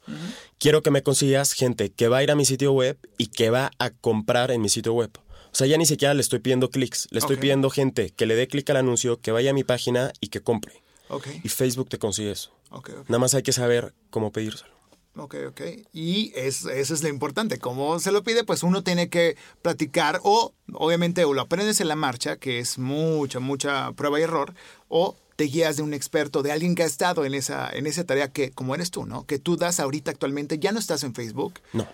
quiero 0.59 0.83
que 0.83 0.91
me 0.91 1.05
consigas 1.05 1.53
gente 1.53 1.91
que 1.91 2.09
va 2.09 2.17
a 2.17 2.23
ir 2.25 2.33
a 2.33 2.35
mi 2.35 2.45
sitio 2.45 2.73
web 2.73 2.99
y 3.17 3.29
que 3.29 3.51
va 3.51 3.71
a 3.79 3.91
comprar 3.91 4.51
en 4.51 4.61
mi 4.61 4.71
sitio 4.71 4.93
web. 4.93 5.13
O 5.53 5.55
sea, 5.55 5.69
ya 5.69 5.79
ni 5.79 5.87
siquiera 5.87 6.15
le 6.15 6.21
estoy 6.21 6.41
pidiendo 6.41 6.69
clics, 6.69 7.07
le 7.13 7.21
estoy 7.21 7.37
pidiendo 7.37 7.71
gente 7.71 8.11
que 8.11 8.27
le 8.27 8.35
dé 8.35 8.49
clic 8.49 8.69
al 8.71 8.79
anuncio, 8.79 9.21
que 9.21 9.31
vaya 9.31 9.51
a 9.51 9.55
mi 9.55 9.63
página 9.63 10.13
y 10.21 10.29
que 10.29 10.41
compre. 10.41 10.83
Ok. 11.11 11.29
Y 11.45 11.49
Facebook 11.49 11.89
te 11.89 11.99
consigue 11.99 12.33
eso. 12.33 12.51
Ok, 12.71 12.91
ok. 12.99 13.09
Nada 13.09 13.21
más 13.21 13.35
hay 13.35 13.45
que 13.45 13.53
saber 13.53 13.95
cómo 14.11 14.33
pedírselo. 14.33 14.78
Ok, 15.19 15.35
ok. 15.49 15.61
Y 15.93 16.33
es, 16.37 16.65
eso 16.65 16.95
es 16.95 17.03
lo 17.03 17.09
importante. 17.09 17.59
Como 17.59 17.99
se 18.01 18.13
lo 18.13 18.23
pide, 18.23 18.45
pues 18.45 18.63
uno 18.63 18.83
tiene 18.83 19.09
que 19.09 19.37
platicar 19.63 20.21
o, 20.23 20.55
obviamente, 20.73 21.25
o 21.25 21.35
lo 21.35 21.41
aprendes 21.43 21.81
en 21.81 21.89
la 21.89 21.97
marcha, 21.97 22.37
que 22.37 22.59
es 22.61 22.79
mucha, 22.79 23.41
mucha 23.41 23.93
prueba 23.93 24.21
y 24.21 24.23
error, 24.23 24.55
o 24.89 25.17
te 25.37 25.45
guías 25.45 25.77
de 25.77 25.83
un 25.83 25.95
experto, 25.95 26.43
de 26.43 26.53
alguien 26.53 26.75
que 26.75 26.83
ha 26.83 26.87
estado 26.87 27.25
en 27.25 27.35
esa, 27.35 27.69
en 27.71 27.87
esa 27.87 28.05
tarea 28.05 28.33
que, 28.33 28.51
como 28.53 28.75
eres 28.75 28.91
tú, 28.91 29.07
¿no? 29.07 29.25
Que 29.27 29.39
tú 29.39 29.57
das 29.57 29.79
ahorita 29.81 30.11
actualmente, 30.11 30.59
ya 30.59 30.73
no 30.73 30.79
estás 30.81 31.05
en 31.05 31.15
Facebook, 31.15 31.55
No. 31.73 31.87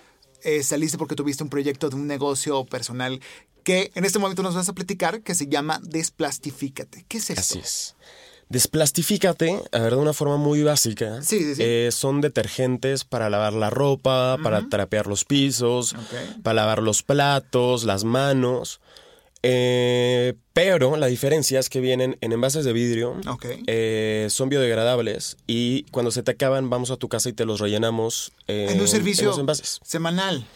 eh, 0.42 0.62
saliste 0.62 0.96
porque 0.98 1.14
tuviste 1.14 1.42
un 1.42 1.50
proyecto 1.50 1.88
de 1.90 1.96
un 1.96 2.06
negocio 2.06 2.64
personal 2.64 3.20
que 3.62 3.90
en 3.94 4.04
este 4.04 4.18
momento 4.18 4.42
nos 4.42 4.54
vas 4.54 4.68
a 4.68 4.74
platicar, 4.74 5.22
que 5.22 5.34
se 5.34 5.46
llama 5.46 5.80
Desplastifícate. 5.82 7.04
¿Qué 7.08 7.18
es 7.18 7.30
esto? 7.30 7.40
Así 7.40 7.58
es. 7.60 7.94
Desplastifícate, 8.54 9.60
a 9.72 9.78
ver, 9.80 9.90
de 9.94 9.96
una 9.98 10.12
forma 10.12 10.36
muy 10.36 10.62
básica. 10.62 11.20
Sí, 11.22 11.40
sí, 11.40 11.54
sí. 11.56 11.62
eh, 11.64 11.88
son 11.90 12.20
detergentes 12.20 13.02
para 13.04 13.28
lavar 13.28 13.52
la 13.52 13.68
ropa, 13.68 14.38
para 14.42 14.68
trapear 14.68 15.08
los 15.08 15.24
pisos, 15.24 15.94
para 16.44 16.54
lavar 16.54 16.80
los 16.80 17.02
platos, 17.02 17.82
las 17.84 18.04
manos. 18.04 18.80
Eh, 19.42 20.34
pero 20.54 20.96
la 20.96 21.06
diferencia 21.06 21.60
es 21.60 21.68
que 21.68 21.80
vienen 21.80 22.16
en 22.22 22.32
envases 22.32 22.64
de 22.64 22.72
vidrio, 22.72 23.16
Ok. 23.26 23.44
eh, 23.66 24.28
son 24.30 24.48
biodegradables 24.48 25.36
y 25.46 25.82
cuando 25.90 26.10
se 26.10 26.22
te 26.22 26.30
acaban 26.30 26.70
vamos 26.70 26.90
a 26.90 26.96
tu 26.96 27.08
casa 27.10 27.28
y 27.28 27.34
te 27.34 27.44
los 27.44 27.60
rellenamos 27.60 28.32
eh, 28.48 28.68
en 28.70 28.80
un 28.80 28.88
servicio 28.88 29.26
los 29.28 29.38
envases. 29.38 29.80
semanal. 29.84 30.46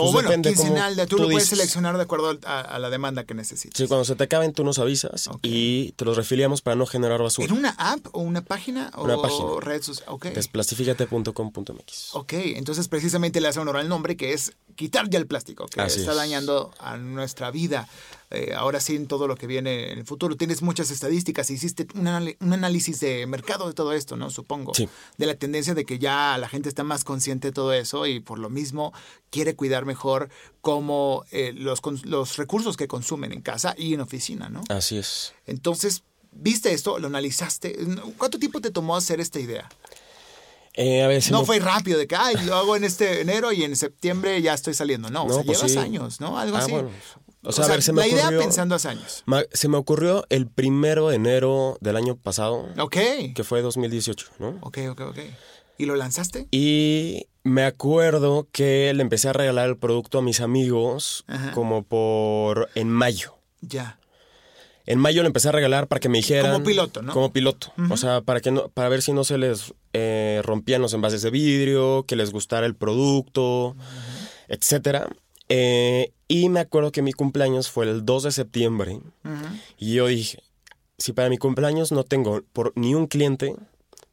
O 0.00 0.04
Pues 0.04 0.12
bueno, 0.14 0.28
depende 0.30 0.54
cómo 0.54 0.68
quincenal, 0.68 0.96
tú, 0.96 1.16
tú 1.16 1.16
lo 1.18 1.24
puedes 1.28 1.44
dices. 1.44 1.58
seleccionar 1.58 1.96
de 1.96 2.02
acuerdo 2.02 2.38
a, 2.44 2.60
a 2.60 2.78
la 2.78 2.90
demanda 2.90 3.24
que 3.24 3.34
necesites. 3.34 3.76
Sí, 3.78 3.86
cuando 3.86 4.04
se 4.04 4.14
te 4.16 4.24
acaben 4.24 4.52
tú 4.52 4.64
nos 4.64 4.78
avisas 4.78 5.28
y 5.42 5.92
te 5.92 6.04
los 6.04 6.16
refiliamos 6.16 6.62
para 6.62 6.76
no 6.76 6.86
generar 6.86 7.20
basura. 7.22 7.46
¿En 7.46 7.52
una 7.52 7.70
app 7.78 8.06
o 8.12 8.20
una 8.20 8.42
página 8.42 8.90
Una 8.96 9.16
o 9.16 9.22
página. 9.22 9.48
red 9.60 9.82
social? 9.82 10.06
Ok. 10.08 10.26
Desplastifícate.com.mx. 10.26 12.14
Ok, 12.14 12.32
entonces 12.34 12.88
precisamente 12.88 13.40
le 13.40 13.48
hace 13.48 13.60
honor 13.60 13.76
al 13.76 13.88
nombre 13.88 14.16
que 14.16 14.32
es 14.32 14.52
quitar 14.76 15.08
ya 15.10 15.18
el 15.18 15.26
plástico 15.26 15.66
que 15.66 15.80
Así 15.80 16.00
está 16.00 16.12
es. 16.12 16.16
dañando 16.16 16.72
a 16.78 16.96
nuestra 16.96 17.50
vida. 17.50 17.88
Eh, 18.32 18.52
ahora 18.56 18.78
sí, 18.78 18.94
en 18.94 19.08
todo 19.08 19.26
lo 19.26 19.34
que 19.34 19.48
viene 19.48 19.90
en 19.90 19.98
el 19.98 20.04
futuro. 20.06 20.36
Tienes 20.36 20.62
muchas 20.62 20.92
estadísticas, 20.92 21.50
hiciste 21.50 21.88
un, 21.94 22.06
análisis 22.06 23.00
de 23.00 23.26
mercado 23.26 23.66
de 23.66 23.74
todo 23.74 23.92
esto, 23.92 24.16
¿no? 24.16 24.30
Supongo. 24.30 24.72
Sí. 24.72 24.88
De 25.18 25.26
la 25.26 25.34
tendencia 25.34 25.74
de 25.74 25.84
que 25.84 25.98
ya 25.98 26.38
la 26.38 26.48
gente 26.48 26.68
está 26.68 26.84
más 26.84 27.02
consciente 27.02 27.48
de 27.48 27.52
todo 27.52 27.72
eso 27.72 28.06
y 28.06 28.20
por 28.20 28.38
lo 28.38 28.48
mismo 28.48 28.92
quiere 29.30 29.56
cuidar 29.56 29.84
mejor 29.84 30.28
como 30.60 31.24
eh, 31.32 31.52
los, 31.54 31.80
los 32.04 32.36
recursos 32.36 32.76
que 32.76 32.86
consumen 32.86 33.32
en 33.32 33.40
casa 33.40 33.74
y 33.76 33.94
en 33.94 34.00
oficina, 34.00 34.48
¿no? 34.48 34.62
Así 34.68 34.96
es. 34.96 35.34
Entonces, 35.46 36.04
¿viste 36.30 36.72
esto? 36.72 37.00
¿Lo 37.00 37.08
analizaste? 37.08 37.76
¿Cuánto 38.16 38.38
tiempo 38.38 38.60
te 38.60 38.70
tomó 38.70 38.96
hacer 38.96 39.20
esta 39.20 39.40
idea? 39.40 39.68
Eh, 40.74 41.02
a 41.02 41.20
se 41.20 41.32
No 41.32 41.44
fue 41.44 41.58
rápido 41.58 41.98
de 41.98 42.06
que, 42.06 42.14
ay, 42.14 42.36
lo 42.44 42.54
hago 42.54 42.76
en 42.76 42.84
este 42.84 43.20
enero 43.20 43.50
y 43.52 43.64
en 43.64 43.74
septiembre 43.74 44.40
ya 44.40 44.54
estoy 44.54 44.74
saliendo. 44.74 45.10
No, 45.10 45.24
o 45.24 45.32
sea, 45.32 45.42
pues 45.42 45.58
llevas 45.58 45.72
sí. 45.72 45.78
años, 45.78 46.20
¿no? 46.20 46.38
Algo 46.38 46.56
Ah, 46.56 46.60
así. 46.60 46.70
bueno. 46.70 46.90
O 47.42 47.52
sea, 47.52 47.64
a 47.64 47.68
ver, 47.68 47.82
se 47.82 47.92
me 47.92 48.02
la 48.02 48.08
idea 48.08 48.28
pensando 48.30 48.74
hace 48.74 48.88
años. 48.88 49.24
Se 49.52 49.68
me 49.68 49.76
ocurrió 49.78 50.26
el 50.28 50.46
primero 50.46 51.08
de 51.08 51.16
enero 51.16 51.78
del 51.80 51.96
año 51.96 52.16
pasado, 52.16 52.68
Ok. 52.78 52.96
que 53.34 53.44
fue 53.44 53.62
2018, 53.62 54.26
¿no? 54.38 54.58
Ok, 54.60 54.78
ok, 54.90 55.00
ok. 55.00 55.18
¿Y 55.78 55.86
lo 55.86 55.96
lanzaste? 55.96 56.46
Y 56.50 57.26
me 57.42 57.64
acuerdo 57.64 58.46
que 58.52 58.92
le 58.92 59.00
empecé 59.00 59.30
a 59.30 59.32
regalar 59.32 59.70
el 59.70 59.78
producto 59.78 60.18
a 60.18 60.22
mis 60.22 60.40
amigos 60.42 61.24
Ajá. 61.26 61.52
como 61.52 61.82
por 61.82 62.68
en 62.74 62.90
mayo. 62.90 63.36
Ya. 63.62 63.98
En 64.84 64.98
mayo 64.98 65.22
le 65.22 65.28
empecé 65.28 65.48
a 65.48 65.52
regalar 65.52 65.86
para 65.86 66.00
que 66.00 66.08
me 66.10 66.18
dijeran. 66.18 66.52
Como 66.52 66.64
piloto, 66.66 67.00
¿no? 67.00 67.12
Como 67.14 67.32
piloto. 67.32 67.72
O 67.90 67.96
sea, 67.96 68.20
para 68.20 68.40
que 68.40 68.50
no, 68.50 68.68
para 68.68 68.88
ver 68.90 69.00
si 69.00 69.12
no 69.14 69.24
se 69.24 69.38
les 69.38 69.72
eh, 69.94 70.42
rompían 70.44 70.82
los 70.82 70.92
envases 70.92 71.22
de 71.22 71.30
vidrio, 71.30 72.04
que 72.06 72.16
les 72.16 72.30
gustara 72.32 72.66
el 72.66 72.74
producto, 72.74 73.76
etcétera. 74.48 75.08
Eh, 75.50 76.12
y 76.28 76.48
me 76.48 76.60
acuerdo 76.60 76.92
que 76.92 77.02
mi 77.02 77.12
cumpleaños 77.12 77.68
fue 77.70 77.84
el 77.84 78.06
2 78.06 78.22
de 78.22 78.32
septiembre. 78.32 79.00
Y 79.76 79.94
yo 79.94 80.06
dije, 80.06 80.42
si 80.96 81.12
para 81.12 81.28
mi 81.28 81.38
cumpleaños 81.38 81.92
no 81.92 82.04
tengo 82.04 82.42
por 82.52 82.72
ni 82.76 82.94
un 82.94 83.08
cliente, 83.08 83.56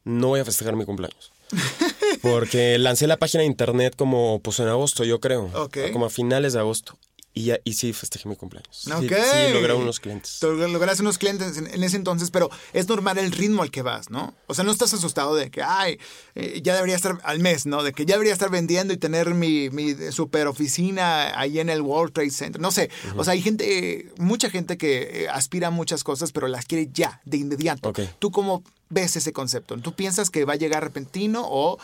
no 0.04 0.28
voy 0.28 0.40
a 0.40 0.44
festejar 0.44 0.74
mi 0.74 0.84
cumpleaños. 0.84 1.32
Porque 2.22 2.76
lancé 2.78 3.06
la 3.06 3.16
página 3.18 3.42
de 3.42 3.46
internet 3.46 3.94
como 3.96 4.40
pues 4.40 4.58
en 4.58 4.68
agosto, 4.68 5.04
yo 5.04 5.20
creo. 5.20 5.50
Como 5.92 6.06
a 6.06 6.10
finales 6.10 6.54
de 6.54 6.58
agosto. 6.58 6.98
Y, 7.38 7.44
ya, 7.44 7.60
y 7.62 7.74
sí, 7.74 7.92
festejé 7.92 8.28
mi 8.28 8.34
cumpleaños. 8.34 8.76
Sí. 8.76 8.90
Sí, 8.90 9.52
logré 9.52 9.72
unos 9.72 10.00
clientes. 10.00 10.42
Lograste 10.42 11.02
unos 11.02 11.18
clientes 11.18 11.56
en, 11.56 11.72
en 11.72 11.84
ese 11.84 11.96
entonces, 11.96 12.32
pero 12.32 12.50
es 12.72 12.88
normal 12.88 13.16
el 13.16 13.30
ritmo 13.30 13.62
al 13.62 13.70
que 13.70 13.82
vas, 13.82 14.10
¿no? 14.10 14.34
O 14.48 14.54
sea, 14.54 14.64
no 14.64 14.72
estás 14.72 14.92
asustado 14.92 15.36
de 15.36 15.48
que, 15.48 15.62
ay, 15.62 16.00
eh, 16.34 16.60
ya 16.64 16.74
debería 16.74 16.96
estar 16.96 17.16
al 17.22 17.38
mes, 17.38 17.64
¿no? 17.64 17.84
De 17.84 17.92
que 17.92 18.06
ya 18.06 18.14
debería 18.14 18.32
estar 18.32 18.50
vendiendo 18.50 18.92
y 18.92 18.96
tener 18.96 19.34
mi, 19.34 19.70
mi 19.70 19.94
super 20.10 20.48
oficina 20.48 21.38
ahí 21.38 21.60
en 21.60 21.68
el 21.68 21.80
World 21.80 22.12
Trade 22.12 22.30
Center. 22.30 22.60
No 22.60 22.72
sé. 22.72 22.90
O 23.14 23.22
sea, 23.22 23.34
hay 23.34 23.40
gente, 23.40 24.12
mucha 24.18 24.50
gente 24.50 24.76
que 24.76 25.22
eh, 25.22 25.28
aspira 25.28 25.68
a 25.68 25.70
muchas 25.70 26.02
cosas, 26.02 26.32
pero 26.32 26.48
las 26.48 26.64
quiere 26.64 26.88
ya, 26.92 27.20
de 27.24 27.36
inmediato. 27.36 27.92
¿Tú 28.18 28.32
cómo 28.32 28.64
ves 28.88 29.14
ese 29.14 29.32
concepto? 29.32 29.76
¿Tú 29.76 29.92
piensas 29.92 30.30
que 30.30 30.44
va 30.44 30.54
a 30.54 30.56
llegar 30.56 30.82
repentino 30.82 31.44
o 31.46 31.78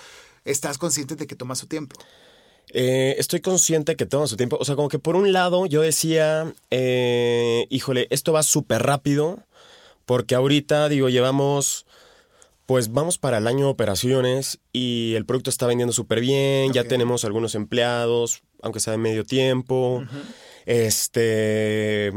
estás 0.44 0.78
consciente 0.78 1.14
de 1.14 1.28
que 1.28 1.37
toma 1.37 1.54
su 1.54 1.68
tiempo? 1.68 1.94
Eh, 2.71 3.16
estoy 3.18 3.40
consciente 3.40 3.97
que 3.97 4.06
toma 4.06 4.26
su 4.26 4.37
tiempo. 4.37 4.56
O 4.61 4.64
sea, 4.64 4.76
como 4.76 4.88
que 4.88 4.99
por 4.99 5.16
un 5.16 5.33
lado 5.33 5.66
yo 5.66 5.83
decía, 5.83 6.52
eh, 6.71 7.66
híjole, 7.71 8.06
esto 8.11 8.33
va 8.33 8.42
súper 8.42 8.83
rápido, 8.83 9.38
porque 10.06 10.35
ahorita, 10.35 10.88
digo, 10.88 11.09
llevamos, 11.09 11.87
pues 12.66 12.92
vamos 12.92 13.18
para 13.18 13.38
el 13.38 13.47
año 13.47 13.66
de 13.66 13.71
operaciones 13.73 14.61
y 14.73 15.14
el 15.16 15.26
producto 15.26 15.50
está 15.50 15.66
vendiendo 15.66 15.92
súper 15.92 16.21
bien, 16.21 16.73
ya 16.73 16.85
tenemos 16.85 17.25
algunos 17.25 17.54
empleados, 17.54 18.42
aunque 18.62 18.80
sea 18.80 18.92
de 18.92 18.99
medio 18.99 19.25
tiempo. 19.25 20.02
Este, 20.66 22.11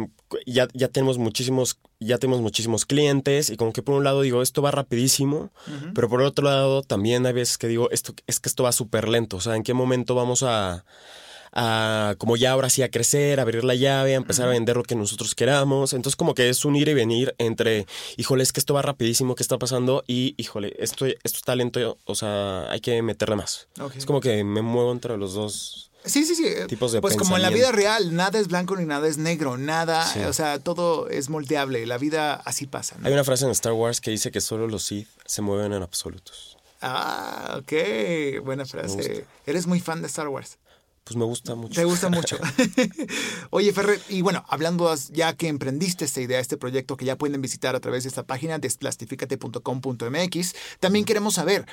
ya, 0.46 0.70
ya 0.74 0.88
tenemos 0.88 1.18
muchísimos, 1.18 1.80
ya 2.00 2.18
tenemos 2.18 2.42
muchísimos 2.42 2.86
clientes 2.86 3.50
y 3.50 3.58
como 3.58 3.74
que 3.74 3.82
por 3.82 3.96
un 3.96 4.06
lado 4.06 4.22
digo, 4.22 4.42
esto 4.42 4.62
va 4.62 4.72
rapidísimo, 4.72 5.52
pero 5.94 6.08
por 6.08 6.22
otro 6.22 6.46
lado 6.46 6.82
también 6.82 7.26
hay 7.26 7.34
veces 7.34 7.58
que 7.58 7.68
digo, 7.68 7.92
esto, 7.92 8.14
es 8.26 8.40
que 8.40 8.48
esto 8.48 8.64
va 8.64 8.72
súper 8.72 9.10
lento, 9.10 9.38
o 9.38 9.42
sea, 9.42 9.58
¿en 9.58 9.64
qué 9.64 9.74
momento 9.74 10.16
vamos 10.16 10.44
a, 10.44 10.86
a, 11.54 12.16
como 12.18 12.36
ya 12.38 12.52
ahora 12.52 12.70
sí 12.70 12.84
a 12.84 12.90
crecer, 12.92 13.40
a 13.40 13.44
abrir 13.44 13.64
la 13.64 13.76
llave, 13.76 14.14
a 14.14 14.18
empezar 14.18 14.48
a 14.48 14.52
vender 14.52 14.78
lo 14.78 14.84
que 14.84 14.96
nosotros 14.96 15.36
queramos? 15.36 15.94
Entonces 15.94 16.16
como 16.16 16.34
que 16.34 16.50
es 16.50 16.66
un 16.66 16.76
ir 16.76 16.88
y 16.88 16.94
venir 16.94 17.36
entre, 17.38 17.86
híjole, 18.18 18.44
es 18.44 18.54
que 18.54 18.60
esto 18.60 18.74
va 18.74 18.82
rapidísimo, 18.82 19.36
¿qué 19.36 19.44
está 19.44 19.58
pasando? 19.58 20.04
Y, 20.08 20.34
híjole, 20.38 20.76
esto, 20.80 21.06
esto 21.06 21.38
está 21.38 21.56
lento, 21.56 21.98
o 22.06 22.16
sea, 22.16 22.70
hay 22.72 22.80
que 22.80 23.02
meterle 23.02 23.36
más. 23.36 23.68
Es 23.96 24.06
como 24.06 24.22
que 24.22 24.44
me 24.44 24.62
muevo 24.62 24.92
entre 24.92 25.18
los 25.18 25.34
dos. 25.34 25.92
Sí, 26.06 26.24
sí, 26.24 26.36
sí. 26.36 26.46
tipos 26.68 26.94
de 26.94 27.02
pues 27.02 27.18
como 27.18 27.36
en 27.36 27.42
la 27.42 27.50
vida 27.50 27.72
real, 27.74 28.16
nada 28.16 28.40
es 28.40 28.48
blanco 28.48 28.78
ni 28.78 28.86
nada 28.86 29.08
es 29.10 29.18
negro, 29.18 29.58
nada, 29.58 30.06
Sí. 30.08 30.20
o 30.22 30.32
sea, 30.32 30.58
todo 30.58 31.10
es 31.10 31.28
moldeable, 31.30 31.86
la 31.86 31.98
vida 31.98 32.36
así 32.46 32.66
pasa. 32.66 32.96
¿no? 32.98 33.08
Hay 33.08 33.14
una 33.14 33.26
frase 33.26 33.44
en 33.44 33.52
Star 33.52 33.74
Wars 33.74 34.00
que 34.00 34.12
dice 34.12 34.32
que 34.32 34.40
solo 34.40 34.68
los 34.68 34.84
Sith 34.84 35.10
se 35.26 35.42
mueven 35.42 35.74
en 35.74 35.82
absolutos. 35.84 36.56
Ah, 36.82 37.60
ok, 37.60 38.42
buena 38.44 38.66
frase. 38.66 39.26
Eres 39.46 39.68
muy 39.68 39.80
fan 39.82 40.02
de 40.02 40.08
Star 40.08 40.30
Wars. 40.30 40.58
Pues 41.08 41.16
me 41.16 41.24
gusta 41.26 41.56
mucho. 41.56 41.74
Te 41.76 41.86
gusta 41.86 42.10
mucho. 42.10 42.38
Oye, 43.52 43.72
Ferrer, 43.72 44.00
y 44.10 44.22
bueno, 44.22 44.44
hablando 44.50 44.94
ya 45.12 45.34
que 45.36 45.48
emprendiste 45.48 46.04
esta 46.06 46.20
idea, 46.22 46.40
este 46.40 46.58
proyecto 46.58 46.98
que 46.98 47.06
ya 47.06 47.18
pueden 47.18 47.42
visitar 47.42 47.76
a 47.76 47.80
través 47.80 48.04
de 48.04 48.10
esta 48.10 48.24
página, 48.24 48.60
desplastifícate.com.mx, 48.60 50.56
también 50.82 51.06
queremos 51.06 51.36
saber, 51.36 51.66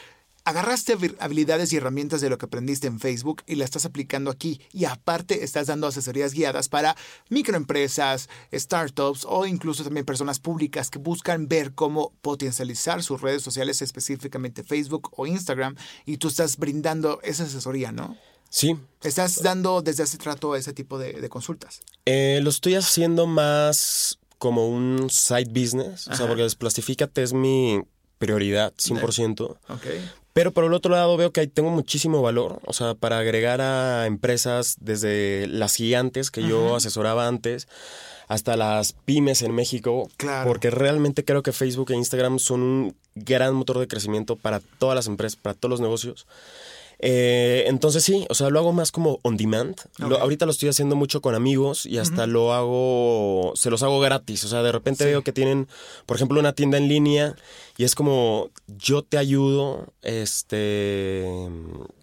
agarraste 0.45 0.97
habi- 0.97 1.17
habilidades 1.19 1.73
y 1.73 1.77
herramientas 1.79 2.21
de 2.21 2.31
lo 2.31 2.39
que 2.39 2.47
aprendiste 2.47 2.87
en 2.87 3.01
Facebook 3.01 3.43
y 3.47 3.57
la 3.57 3.65
estás 3.65 3.87
aplicando 3.87 4.31
aquí 4.31 4.61
y 4.73 4.85
aparte 4.85 5.43
estás 5.43 5.67
dando 5.67 5.87
asesorías 5.87 6.33
guiadas 6.33 6.69
para 6.69 6.95
microempresas, 7.31 8.29
startups 8.53 9.27
o 9.29 9.47
incluso 9.47 9.83
también 9.85 10.07
personas 10.07 10.39
públicas 10.39 10.91
que 10.91 10.99
buscan 10.99 11.49
ver 11.49 11.73
cómo 11.75 12.13
potencializar 12.23 13.03
sus 13.03 13.21
redes 13.21 13.43
sociales, 13.43 13.83
específicamente 13.83 14.63
Facebook 14.63 15.11
o 15.17 15.27
Instagram, 15.27 15.75
y 16.07 16.19
tú 16.19 16.29
estás 16.29 16.57
brindando 16.57 17.21
esa 17.23 17.45
asesoría, 17.45 17.91
¿no? 17.91 18.17
Sí, 18.57 18.77
Estás 19.03 19.43
dando 19.43 19.83
desde 19.83 20.05
hace 20.05 20.17
trato 20.17 20.55
ese 20.55 20.73
tipo 20.73 20.97
de, 20.97 21.15
de 21.15 21.29
consultas. 21.29 21.81
eh, 22.07 22.39
lo 22.41 22.51
estoy 22.51 22.77
haciendo 22.77 23.27
más 23.27 24.21
como 24.39 24.69
un 24.69 25.11
side 25.11 25.49
business. 25.51 26.07
O 26.07 26.15
sea, 26.15 26.29
porque 26.29 26.43
Desplastifícate 26.45 27.25
es 27.25 27.33
mi 27.33 27.81
prioridad, 28.19 28.73
100%. 28.79 29.57
Ok. 29.71 29.87
Pero 30.33 30.53
por 30.53 30.63
el 30.65 30.73
otro 30.73 30.93
lado 30.93 31.17
veo 31.17 31.33
que 31.33 31.41
ahí 31.41 31.49
tengo 31.49 31.71
muchísimo 31.71 32.23
valor, 32.23 32.61
o 32.65 32.73
sea, 32.73 32.95
para 32.95 33.19
agregar 33.19 33.61
a 33.61 34.07
empresas 34.07 34.77
desde 34.81 35.47
las 35.49 35.75
gigantes 35.75 36.31
que 36.31 36.43
yo 36.47 36.69
Ajá. 36.69 36.77
asesoraba 36.77 37.27
antes 37.27 37.67
hasta 38.29 38.57
las 38.57 38.93
pymes 38.93 39.43
en 39.43 39.53
México, 39.53 40.09
Claro. 40.17 40.49
porque 40.49 40.71
realmente 40.71 41.25
creo 41.25 41.43
que 41.43 41.53
Facebook 41.53 41.91
e 41.91 41.97
Instagram 41.97 42.39
son 42.39 42.63
un 42.63 42.97
gran 43.17 43.55
motor 43.55 43.79
de 43.81 43.89
crecimiento 43.89 44.37
para 44.37 44.61
todas 44.79 44.95
las 44.97 45.07
empresas, 45.09 45.37
para 45.37 45.55
todos 45.55 45.71
los 45.71 45.81
negocios. 45.81 46.27
Eh, 47.01 47.65
entonces 47.67 48.03
sí, 48.05 48.25
o 48.31 48.35
sea, 48.35 48.49
lo 48.51 48.59
hago 48.59 48.73
más 48.73 48.91
como 48.93 49.19
on 49.23 49.37
demand. 49.37 49.77
Lo- 49.99 50.19
ahorita 50.19 50.47
lo 50.47 50.53
estoy 50.53 50.69
haciendo 50.69 50.97
mucho 50.97 51.21
con 51.21 51.35
amigos 51.35 51.85
y 51.87 51.99
hasta 51.99 52.27
lo 52.27 52.53
hago, 52.55 53.53
se 53.57 53.71
los 53.71 53.83
hago 53.83 54.01
gratis. 54.01 54.45
O 54.45 54.49
sea, 54.49 54.63
de 54.63 54.73
repente 54.73 55.05
Sí. 55.05 55.11
veo 55.11 55.23
que 55.23 55.33
tienen, 55.33 55.69
por 56.07 56.17
ejemplo, 56.17 56.39
una 56.41 56.53
tienda 56.55 56.79
en 56.79 56.89
línea 56.89 57.35
y 57.77 57.85
es 57.85 57.95
como, 57.95 58.51
yo 58.79 59.03
te 59.03 59.19
ayudo, 59.19 59.93
este... 60.03 61.49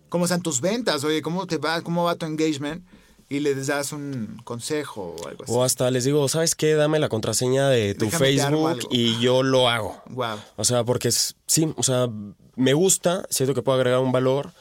¿Cómo 0.10 0.26
están 0.26 0.42
tus 0.42 0.60
ventas? 0.62 1.04
Oye, 1.04 1.22
¿cómo 1.22 1.48
te 1.48 1.58
va? 1.58 1.82
¿Cómo 1.82 2.04
va 2.04 2.16
tu 2.16 2.26
engagement? 2.26 2.84
Y 3.30 3.40
les 3.40 3.68
das 3.68 3.94
un 3.94 4.42
consejo 4.44 5.16
o 5.18 5.28
algo 5.30 5.46
así. 5.46 5.54
O 5.56 5.64
hasta 5.64 5.90
les 5.90 6.04
digo, 6.04 6.28
¿sabes 6.28 6.54
qué? 6.54 6.74
Dame 6.76 7.00
la 7.00 7.08
contraseña 7.08 7.70
de 7.70 7.96
tu 7.96 8.06
Déjame 8.06 8.26
Facebook 8.26 8.80
y 8.92 9.18
yo 9.22 9.42
lo 9.42 9.70
hago. 9.70 10.02
Wow. 10.10 10.38
O 10.58 10.66
sea, 10.66 10.84
porque 10.84 11.08
es- 11.08 11.38
sí, 11.48 11.74
o 11.78 11.84
sea, 11.84 12.10
me 12.58 12.74
gusta, 12.74 13.26
siento 13.30 13.54
que 13.56 13.62
puedo 13.62 13.78
agregar 13.78 14.02
un 14.02 14.12
valor 14.12 14.52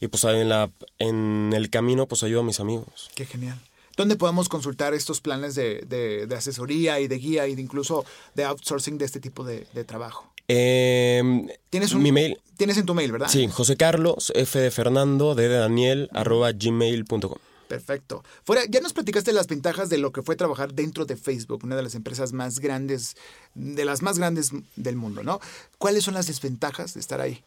y 0.00 0.08
pues 0.08 0.24
en, 0.24 0.48
la, 0.48 0.70
en 0.98 1.52
el 1.54 1.70
camino 1.70 2.06
pues 2.06 2.22
ayudo 2.22 2.40
a 2.40 2.44
mis 2.44 2.60
amigos. 2.60 3.10
Qué 3.14 3.26
genial. 3.26 3.60
¿Dónde 3.96 4.16
podemos 4.16 4.48
consultar 4.50 4.92
estos 4.92 5.20
planes 5.22 5.54
de, 5.54 5.80
de- 5.88 6.26
de 6.26 6.34
asesoría 6.34 7.00
y 7.00 7.08
de 7.08 7.16
guía 7.18 7.46
y 7.48 7.54
de 7.54 7.62
incluso 7.62 8.04
de 8.34 8.44
outsourcing 8.44 8.98
de 8.98 9.06
este 9.06 9.20
tipo 9.20 9.42
de, 9.42 9.66
de 9.72 9.84
trabajo? 9.84 10.30
Eh, 10.48 11.46
¿Tienes 11.70 11.92
un, 11.92 12.02
Mi 12.02 12.12
mail, 12.12 12.38
Tienes 12.56 12.76
en 12.76 12.86
tu 12.86 12.94
mail, 12.94 13.10
¿verdad? 13.10 13.28
sí, 13.28 13.48
José 13.48 13.76
Carlos, 13.76 14.32
F 14.34 14.58
de 14.58 14.70
Fernando, 14.70 15.34
D 15.34 15.48
de 15.48 15.56
Daniel, 15.56 16.08
arroba 16.12 16.52
gmail.com. 16.52 17.38
Perfecto. 17.68 18.22
Fuera, 18.44 18.62
ya 18.68 18.80
nos 18.80 18.92
platicaste 18.92 19.32
las 19.32 19.48
ventajas 19.48 19.88
de 19.88 19.98
lo 19.98 20.12
que 20.12 20.22
fue 20.22 20.36
trabajar 20.36 20.72
dentro 20.72 21.04
de 21.04 21.16
Facebook, 21.16 21.64
una 21.64 21.74
de 21.74 21.82
las 21.82 21.96
empresas 21.96 22.32
más 22.32 22.60
grandes, 22.60 23.16
de 23.54 23.84
las 23.84 24.02
más 24.02 24.18
grandes 24.18 24.50
del 24.76 24.94
mundo, 24.94 25.24
¿no? 25.24 25.40
¿Cuáles 25.78 26.04
son 26.04 26.14
las 26.14 26.28
desventajas 26.28 26.94
de 26.94 27.00
estar 27.00 27.20
ahí? 27.20 27.42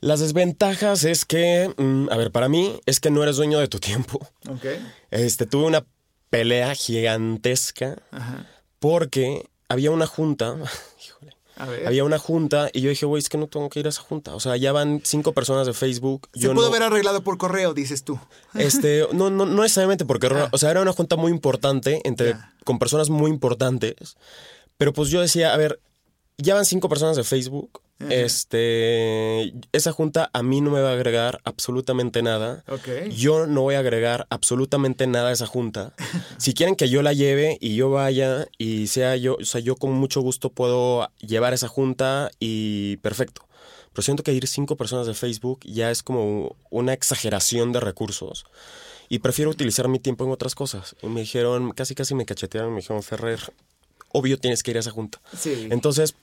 Las 0.00 0.20
desventajas 0.20 1.04
es 1.04 1.24
que, 1.24 1.72
mm, 1.76 2.08
a 2.10 2.16
ver, 2.16 2.30
para 2.30 2.48
mí 2.48 2.80
es 2.86 3.00
que 3.00 3.10
no 3.10 3.22
eres 3.22 3.36
dueño 3.36 3.58
de 3.58 3.68
tu 3.68 3.78
tiempo. 3.80 4.18
Ok. 4.48 4.64
Este, 5.10 5.46
tuve 5.46 5.64
una 5.66 5.84
pelea 6.30 6.74
gigantesca 6.74 7.96
Ajá. 8.10 8.46
porque 8.78 9.48
había 9.68 9.90
una 9.90 10.06
junta, 10.06 10.56
híjole, 11.04 11.32
A 11.56 11.66
ver. 11.66 11.86
Había 11.88 12.04
una 12.04 12.18
junta 12.18 12.70
y 12.72 12.80
yo 12.82 12.90
dije, 12.90 13.06
güey, 13.06 13.20
es 13.20 13.28
que 13.28 13.36
no 13.38 13.48
tengo 13.48 13.68
que 13.68 13.80
ir 13.80 13.86
a 13.86 13.88
esa 13.88 14.02
junta. 14.02 14.34
O 14.36 14.40
sea, 14.40 14.56
ya 14.56 14.70
van 14.72 15.00
cinco 15.04 15.32
personas 15.32 15.66
de 15.66 15.72
Facebook. 15.72 16.28
Se 16.34 16.40
yo 16.40 16.52
pudo 16.54 16.62
no, 16.62 16.68
haber 16.68 16.84
arreglado 16.84 17.22
por 17.24 17.36
correo, 17.38 17.74
dices 17.74 18.04
tú. 18.04 18.18
Este, 18.54 19.06
no, 19.12 19.30
no, 19.30 19.44
no 19.46 19.62
necesariamente 19.62 20.04
porque, 20.04 20.28
Ah. 20.28 20.48
o 20.52 20.58
sea, 20.58 20.70
era 20.70 20.80
una 20.82 20.92
junta 20.92 21.16
muy 21.16 21.32
importante 21.32 22.00
entre, 22.04 22.36
con 22.64 22.78
personas 22.78 23.10
muy 23.10 23.30
importantes. 23.30 24.16
Pero 24.76 24.92
pues 24.92 25.08
yo 25.10 25.20
decía, 25.20 25.52
a 25.52 25.56
ver, 25.56 25.80
ya 26.36 26.54
van 26.54 26.64
cinco 26.64 26.88
personas 26.88 27.16
de 27.16 27.24
Facebook. 27.24 27.80
Este, 28.10 29.54
esa 29.72 29.92
junta 29.92 30.30
a 30.32 30.42
mí 30.42 30.60
no 30.60 30.70
me 30.70 30.80
va 30.80 30.90
a 30.90 30.92
agregar 30.92 31.40
absolutamente 31.44 32.22
nada. 32.22 32.64
Yo 33.10 33.46
no 33.46 33.62
voy 33.62 33.74
a 33.74 33.80
agregar 33.80 34.26
absolutamente 34.30 35.06
nada 35.06 35.30
a 35.30 35.32
esa 35.32 35.46
junta. 35.46 35.94
Si 36.38 36.54
quieren 36.54 36.76
que 36.76 36.88
yo 36.88 37.02
la 37.02 37.12
lleve 37.12 37.58
y 37.60 37.74
yo 37.74 37.90
vaya 37.90 38.46
y 38.58 38.86
sea 38.86 39.16
yo, 39.16 39.36
o 39.40 39.44
sea, 39.44 39.60
yo 39.60 39.74
con 39.76 39.92
mucho 39.92 40.20
gusto 40.20 40.50
puedo 40.50 41.10
llevar 41.18 41.52
esa 41.52 41.68
junta 41.68 42.30
y 42.38 42.96
perfecto. 42.98 43.42
Pero 43.92 44.02
siento 44.04 44.22
que 44.22 44.32
ir 44.32 44.46
cinco 44.46 44.76
personas 44.76 45.06
de 45.06 45.14
Facebook 45.14 45.60
ya 45.64 45.90
es 45.90 46.02
como 46.02 46.56
una 46.70 46.92
exageración 46.92 47.72
de 47.72 47.80
recursos. 47.80 48.46
Y 49.08 49.18
prefiero 49.18 49.50
utilizar 49.50 49.88
mi 49.88 49.98
tiempo 49.98 50.24
en 50.24 50.30
otras 50.30 50.54
cosas. 50.54 50.94
Y 51.02 51.08
me 51.08 51.20
dijeron, 51.20 51.72
casi 51.72 51.94
casi 51.94 52.14
me 52.14 52.24
cachetearon, 52.24 52.70
me 52.70 52.80
dijeron, 52.80 53.02
Ferrer, 53.02 53.40
obvio 54.12 54.38
tienes 54.38 54.62
que 54.62 54.70
ir 54.70 54.76
a 54.76 54.80
esa 54.80 54.90
junta. 54.90 55.20
Sí. 55.36 55.68
Entonces, 55.70 56.14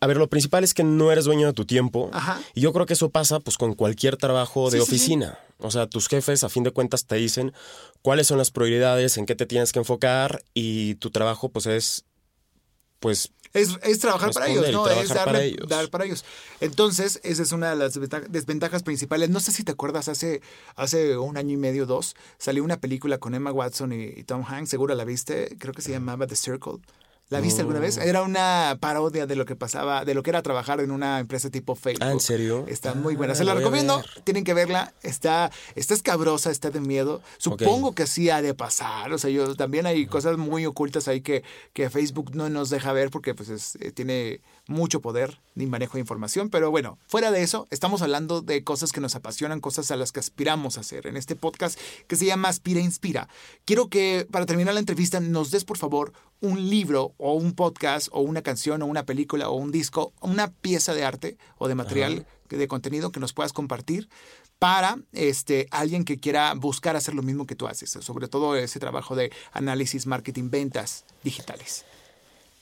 a 0.00 0.06
ver, 0.06 0.16
lo 0.16 0.28
principal 0.30 0.64
es 0.64 0.72
que 0.74 0.82
no 0.84 1.12
eres 1.12 1.26
dueño 1.26 1.46
de 1.46 1.52
tu 1.52 1.64
tiempo. 1.66 2.10
Ajá. 2.12 2.40
Y 2.54 2.60
yo 2.62 2.72
creo 2.72 2.86
que 2.86 2.94
eso 2.94 3.10
pasa 3.10 3.38
pues 3.40 3.58
con 3.58 3.74
cualquier 3.74 4.16
trabajo 4.16 4.70
de 4.70 4.78
Sí, 4.80 4.84
sí, 4.86 4.90
sí. 4.90 4.94
oficina. 4.96 5.38
O 5.58 5.70
sea, 5.70 5.86
tus 5.86 6.08
jefes 6.08 6.42
a 6.42 6.48
fin 6.48 6.62
de 6.62 6.70
cuentas 6.70 7.04
te 7.04 7.16
dicen 7.16 7.52
cuáles 8.02 8.26
son 8.26 8.38
las 8.38 8.50
prioridades, 8.50 9.18
en 9.18 9.26
qué 9.26 9.34
te 9.34 9.44
tienes 9.46 9.72
que 9.72 9.78
enfocar 9.78 10.42
y 10.54 10.94
tu 10.96 11.10
trabajo 11.10 11.50
pues 11.50 11.66
es 11.66 12.04
pues 12.98 13.30
Es, 13.52 13.76
es 13.82 13.98
trabajar 13.98 14.30
para 14.32 14.46
ellos, 14.48 14.70
¿no? 14.72 14.84
trabajar 14.84 15.02
Es 15.04 15.08
darle, 15.08 15.24
para 15.24 15.42
ellos. 15.42 15.68
dar 15.68 15.88
para 15.90 16.04
ellos. 16.04 16.24
Entonces, 16.60 17.18
esa 17.22 17.42
es 17.42 17.52
una 17.52 17.70
de 17.70 17.76
las 17.76 17.94
desventa- 17.96 18.26
desventajas 18.28 18.82
principales. 18.82 19.28
No 19.30 19.40
sé 19.40 19.52
si 19.52 19.64
te 19.64 19.72
acuerdas, 19.72 20.08
hace, 20.08 20.40
hace 20.76 21.16
un 21.18 21.36
año 21.36 21.54
y 21.54 21.56
medio, 21.56 21.84
dos, 21.86 22.14
salió 22.38 22.62
una 22.62 22.78
película 22.78 23.18
con 23.18 23.34
Emma 23.34 23.52
Watson 23.52 23.92
y, 23.92 24.04
y 24.04 24.24
Tom 24.24 24.44
Hanks, 24.46 24.70
seguro 24.70 24.94
la 24.94 25.04
viste, 25.04 25.56
creo 25.58 25.72
que 25.74 25.82
se 25.82 25.90
llamaba 25.92 26.26
The 26.26 26.36
Circle. 26.36 26.74
¿La 27.30 27.40
viste 27.40 27.60
alguna 27.60 27.78
vez? 27.78 27.96
Era 27.96 28.22
una 28.22 28.76
parodia 28.80 29.24
de 29.24 29.36
lo 29.36 29.44
que 29.44 29.54
pasaba, 29.54 30.04
de 30.04 30.14
lo 30.14 30.22
que 30.24 30.30
era 30.30 30.42
trabajar 30.42 30.80
en 30.80 30.90
una 30.90 31.20
empresa 31.20 31.48
tipo 31.48 31.76
Facebook. 31.76 32.04
Ah, 32.04 32.10
¿en 32.10 32.18
serio? 32.18 32.64
Está 32.66 32.94
muy 32.94 33.14
buena. 33.14 33.34
Ah, 33.34 33.36
Se 33.36 33.44
la 33.44 33.54
la 33.54 33.60
recomiendo. 33.60 34.02
Tienen 34.24 34.42
que 34.42 34.52
verla. 34.52 34.92
Está, 35.04 35.52
está 35.76 35.94
escabrosa, 35.94 36.50
está 36.50 36.70
de 36.70 36.80
miedo. 36.80 37.22
Supongo 37.38 37.94
que 37.94 38.08
sí 38.08 38.30
ha 38.30 38.42
de 38.42 38.52
pasar. 38.54 39.12
O 39.12 39.18
sea, 39.18 39.30
yo 39.30 39.54
también 39.54 39.86
hay 39.86 40.06
cosas 40.06 40.38
muy 40.38 40.66
ocultas 40.66 41.06
ahí 41.06 41.20
que, 41.20 41.44
que 41.72 41.88
Facebook 41.88 42.34
no 42.34 42.48
nos 42.50 42.68
deja 42.68 42.92
ver 42.92 43.10
porque 43.10 43.32
pues 43.32 43.48
es- 43.48 43.76
eh, 43.76 43.92
tiene 43.92 44.40
mucho 44.66 45.00
poder 45.00 45.40
ni 45.54 45.66
manejo 45.66 45.94
de 45.94 46.00
información. 46.00 46.50
Pero 46.50 46.72
bueno, 46.72 46.98
fuera 47.06 47.30
de 47.30 47.42
eso, 47.42 47.68
estamos 47.70 48.02
hablando 48.02 48.40
de 48.40 48.64
cosas 48.64 48.90
que 48.90 49.00
nos 49.00 49.14
apasionan, 49.14 49.60
cosas 49.60 49.90
a 49.92 49.96
las 49.96 50.10
que 50.10 50.18
aspiramos 50.18 50.78
a 50.78 50.80
hacer 50.80 51.06
en 51.06 51.16
este 51.16 51.36
podcast 51.36 51.78
que 52.08 52.16
se 52.16 52.24
llama 52.26 52.48
Aspira 52.48 52.80
Inspira. 52.80 53.28
Quiero 53.64 53.88
que 53.88 54.26
para 54.32 54.46
terminar 54.46 54.74
la 54.74 54.80
entrevista 54.80 55.20
nos 55.20 55.52
des 55.52 55.64
por 55.64 55.76
favor 55.78 56.12
un 56.40 56.70
libro 56.70 57.12
o 57.20 57.34
un 57.34 57.52
podcast 57.54 58.08
o 58.12 58.20
una 58.20 58.42
canción 58.42 58.82
o 58.82 58.86
una 58.86 59.04
película 59.04 59.48
o 59.48 59.54
un 59.54 59.70
disco, 59.70 60.12
una 60.20 60.50
pieza 60.50 60.94
de 60.94 61.04
arte 61.04 61.36
o 61.58 61.68
de 61.68 61.74
material 61.74 62.26
de 62.48 62.66
contenido 62.66 63.12
que 63.12 63.20
nos 63.20 63.32
puedas 63.32 63.52
compartir 63.52 64.08
para 64.58 64.98
este 65.12 65.68
alguien 65.70 66.04
que 66.04 66.18
quiera 66.18 66.52
buscar 66.54 66.96
hacer 66.96 67.14
lo 67.14 67.22
mismo 67.22 67.46
que 67.46 67.54
tú 67.54 67.66
haces, 67.68 67.90
sobre 67.90 68.26
todo 68.28 68.56
ese 68.56 68.80
trabajo 68.80 69.14
de 69.14 69.30
análisis, 69.52 70.06
marketing, 70.06 70.50
ventas 70.50 71.04
digitales. 71.22 71.84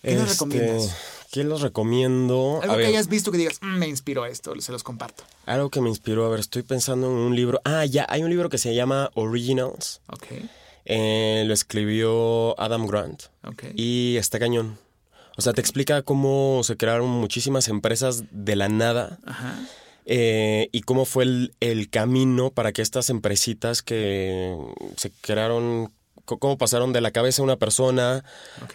¿Qué 0.02 0.14
nos 0.14 0.30
este, 0.30 0.34
recomiendas? 0.34 0.96
¿Qué 1.32 1.42
los 1.44 1.60
recomiendo? 1.60 2.60
Algo 2.62 2.74
A 2.74 2.76
que 2.76 2.82
ver, 2.82 2.86
hayas 2.88 3.08
visto 3.08 3.32
que 3.32 3.38
digas, 3.38 3.58
"Mm, 3.62 3.78
me 3.78 3.88
inspiró 3.88 4.26
esto, 4.26 4.54
se 4.60 4.70
los 4.72 4.84
comparto. 4.84 5.24
algo 5.46 5.70
que 5.70 5.80
me 5.80 5.88
inspiró, 5.88 6.24
a 6.26 6.28
ver, 6.28 6.40
estoy 6.40 6.62
pensando 6.62 7.08
en 7.08 7.14
un 7.14 7.34
libro. 7.34 7.60
Ah, 7.64 7.84
ya, 7.84 8.06
hay 8.08 8.22
un 8.22 8.30
libro 8.30 8.48
que 8.48 8.58
se 8.58 8.74
llama 8.74 9.10
Originals. 9.14 10.00
Ok, 10.08 10.26
Eh, 10.90 11.44
lo 11.46 11.52
escribió 11.52 12.58
Adam 12.58 12.86
Grant. 12.86 13.24
Y 13.74 14.16
está 14.16 14.38
cañón. 14.38 14.78
O 15.36 15.42
sea, 15.42 15.52
te 15.52 15.60
explica 15.60 16.02
cómo 16.02 16.62
se 16.64 16.76
crearon 16.76 17.08
muchísimas 17.10 17.68
empresas 17.68 18.24
de 18.32 18.56
la 18.56 18.68
nada 18.68 19.18
Ajá. 19.24 19.54
eh, 20.06 20.68
y 20.72 20.80
cómo 20.80 21.04
fue 21.04 21.24
el, 21.24 21.54
el 21.60 21.90
camino 21.90 22.50
para 22.50 22.72
que 22.72 22.82
estas 22.82 23.08
empresitas 23.10 23.82
que 23.82 24.56
se 24.96 25.12
crearon, 25.20 25.92
cómo 26.24 26.58
pasaron 26.58 26.92
de 26.92 27.02
la 27.02 27.10
cabeza 27.12 27.42
de 27.42 27.44
una 27.44 27.56
persona 27.56 28.24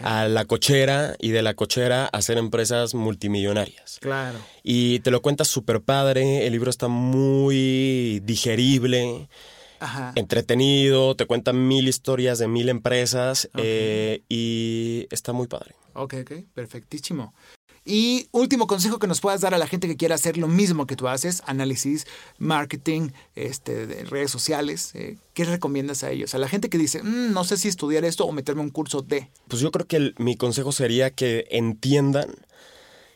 a 0.01 0.27
la 0.27 0.45
cochera 0.45 1.15
y 1.19 1.31
de 1.31 1.41
la 1.41 1.53
cochera 1.55 2.05
a 2.05 2.21
ser 2.21 2.37
empresas 2.37 2.93
multimillonarias. 2.93 3.97
Claro. 3.99 4.37
Y 4.61 4.99
te 4.99 5.11
lo 5.11 5.21
cuentas 5.21 5.49
súper 5.49 5.81
padre, 5.81 6.45
el 6.45 6.53
libro 6.53 6.69
está 6.69 6.87
muy 6.87 8.21
digerible, 8.23 9.27
Ajá. 9.83 10.13
entretenido, 10.15 11.15
te 11.15 11.25
cuenta 11.25 11.51
mil 11.53 11.87
historias 11.87 12.39
de 12.39 12.47
mil 12.47 12.69
empresas 12.69 13.49
eh, 13.57 14.21
y 14.29 15.07
está 15.11 15.33
muy 15.33 15.47
padre. 15.47 15.75
Ok, 15.93 16.15
ok, 16.21 16.31
perfectísimo. 16.53 17.33
Y 17.85 18.27
último 18.31 18.65
consejo 18.65 18.97
que 18.97 19.07
nos 19.07 19.19
puedas 19.19 19.41
dar 19.41 19.53
a 19.53 19.57
la 19.57 19.67
gente 19.67 19.87
que 19.89 19.97
quiera 19.97 20.15
hacer 20.15 20.37
lo 20.37 20.47
mismo 20.47 20.87
que 20.87 20.95
tú 20.95 21.09
haces, 21.09 21.43
análisis, 21.45 22.07
marketing, 22.37 23.09
este, 23.35 23.85
de 23.87 24.05
redes 24.05 24.31
sociales, 24.31 24.91
eh, 24.95 25.17
¿qué 25.33 25.43
recomiendas 25.43 26.01
a 26.03 26.09
ellos? 26.11 26.33
A 26.33 26.37
la 26.37 26.47
gente 26.47 26.69
que 26.69 26.77
dice, 26.77 27.03
"Mm, 27.03 27.33
no 27.33 27.43
sé 27.43 27.57
si 27.57 27.67
estudiar 27.67 28.05
esto 28.05 28.25
o 28.25 28.31
meterme 28.31 28.61
un 28.61 28.69
curso 28.69 29.01
de... 29.01 29.29
Pues 29.49 29.61
yo 29.61 29.69
creo 29.71 29.85
que 29.85 29.97
el- 29.97 30.15
mi 30.17 30.37
consejo 30.37 30.71
sería 30.71 31.11
que 31.11 31.45
entiendan 31.51 32.29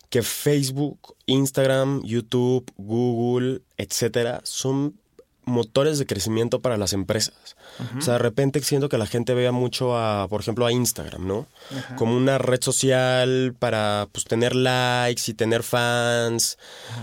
que 0.10 0.22
Facebook, 0.22 1.16
Instagram, 1.28 2.02
YouTube, 2.04 2.70
Google, 2.78 3.62
etcétera, 3.78 4.42
son 4.44 5.00
motores 5.48 5.98
de 5.98 6.06
crecimiento 6.06 6.62
para 6.62 6.78
las 6.78 6.94
empresas. 6.94 7.56
O 7.98 8.02
sea, 8.02 8.14
de 8.14 8.20
repente 8.20 8.62
siento 8.62 8.90
que 8.90 8.98
la 8.98 9.06
gente 9.06 9.34
vea 9.34 9.52
mucho 9.52 9.98
a, 9.98 10.28
por 10.28 10.42
ejemplo, 10.42 10.66
a 10.66 10.72
Instagram, 10.72 11.26
¿no? 11.26 11.48
Como 11.96 12.16
una 12.16 12.38
red 12.38 12.62
social 12.62 13.56
para 13.58 14.08
pues 14.12 14.26
tener 14.26 14.56
likes 14.56 15.24
y 15.28 15.34
tener 15.34 15.64
fans 15.64 16.58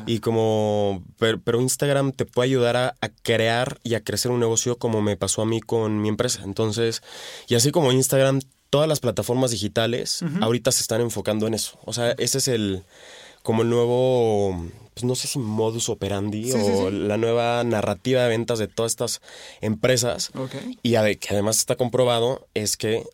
y 0.07 0.19
como 0.21 1.03
pero, 1.19 1.41
pero 1.41 1.61
Instagram 1.61 2.13
te 2.13 2.27
puede 2.27 2.49
ayudar 2.49 2.77
a, 2.77 2.95
a 3.01 3.09
crear 3.09 3.79
y 3.83 3.95
a 3.95 4.05
crecer 4.05 4.31
un 4.31 4.41
negocio 4.41 4.77
como 4.77 5.01
me 5.01 5.17
pasó 5.17 5.43
a 5.43 5.47
mí 5.47 5.61
con 5.61 6.03
mi 6.03 6.09
empresa. 6.09 6.43
Entonces, 6.45 7.03
y 7.49 7.55
así 7.55 7.71
como 7.71 7.93
Instagram, 7.93 8.41
todas 8.69 8.89
las 8.89 9.01
plataformas 9.01 9.53
digitales 9.53 10.25
ahorita 10.41 10.73
se 10.73 10.81
están 10.81 11.01
enfocando 11.01 11.47
en 11.47 11.55
eso. 11.55 11.79
O 11.85 11.93
sea, 11.93 12.11
ese 12.19 12.39
es 12.39 12.49
el 12.49 12.83
como 13.45 13.63
el 13.63 13.69
nuevo 13.71 14.59
pues 14.95 15.05
no 15.05 15.15
sé 15.15 15.27
si 15.29 15.39
modus 15.39 15.89
operandi 15.89 16.51
Sí, 16.51 16.57
o 16.57 16.89
sí. 16.91 16.97
la 16.97 17.17
nueva 17.17 17.63
narrativa 17.65 18.23
de 18.23 18.29
ventas 18.29 18.59
de 18.59 18.69
todas 18.69 18.93
estas 18.93 19.21
empresas. 19.61 20.31
Ok. 20.35 20.55
Y 20.83 20.95
ade- 20.95 21.19
que 21.19 21.29
además 21.35 21.59
está 21.59 21.77
comprobado 21.77 22.47
es 22.55 22.77
que 22.77 23.05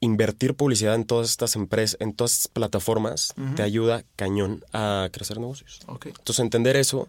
invertir 0.00 0.54
publicidad 0.54 0.94
en 0.94 1.04
todas 1.04 1.30
estas 1.30 1.56
empresas, 1.56 1.96
en 2.00 2.12
todas 2.14 2.32
estas 2.34 2.48
plataformas, 2.52 3.34
te 3.56 3.62
ayuda 3.62 4.04
cañón 4.16 4.64
a 4.72 5.08
crecer 5.12 5.38
negocios. 5.40 5.80
Ok, 5.86 6.06
Entonces 6.06 6.38
entender 6.40 6.76
eso 6.76 7.08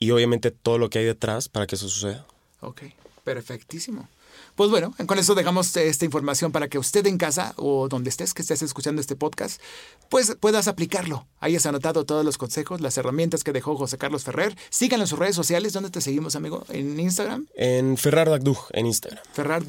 y 0.00 0.10
obviamente 0.10 0.50
todo 0.50 0.78
lo 0.78 0.90
que 0.90 0.98
hay 0.98 1.04
detrás 1.04 1.48
para 1.48 1.66
que 1.66 1.76
eso 1.76 1.88
suceda. 1.88 2.26
ok, 2.60 2.82
perfectísimo. 3.22 4.08
Pues 4.54 4.70
bueno, 4.70 4.94
con 5.06 5.18
eso 5.18 5.34
dejamos 5.34 5.74
esta 5.76 6.04
información 6.04 6.52
para 6.52 6.68
que 6.68 6.78
usted 6.78 7.06
en 7.06 7.18
casa 7.18 7.54
o 7.56 7.88
donde 7.88 8.10
estés, 8.10 8.34
que 8.34 8.42
estés 8.42 8.62
escuchando 8.62 9.00
este 9.00 9.16
podcast, 9.16 9.60
pues 10.08 10.36
puedas 10.38 10.68
aplicarlo. 10.68 11.26
Hayas 11.40 11.64
anotado 11.66 12.04
todos 12.04 12.24
los 12.24 12.36
consejos, 12.36 12.80
las 12.80 12.98
herramientas 12.98 13.44
que 13.44 13.52
dejó 13.52 13.76
José 13.76 13.96
Carlos 13.98 14.24
Ferrer. 14.24 14.56
Síganlo 14.70 15.04
en 15.04 15.08
sus 15.08 15.18
redes 15.18 15.34
sociales. 15.34 15.72
¿Dónde 15.72 15.90
te 15.90 16.00
seguimos, 16.00 16.36
amigo? 16.36 16.64
En 16.68 17.00
Instagram. 17.00 17.46
En 17.54 17.96
Ferrar 17.96 18.28
Dagdug, 18.28 18.58
en 18.72 18.86
Instagram. 18.86 19.22
Ferrar 19.32 19.64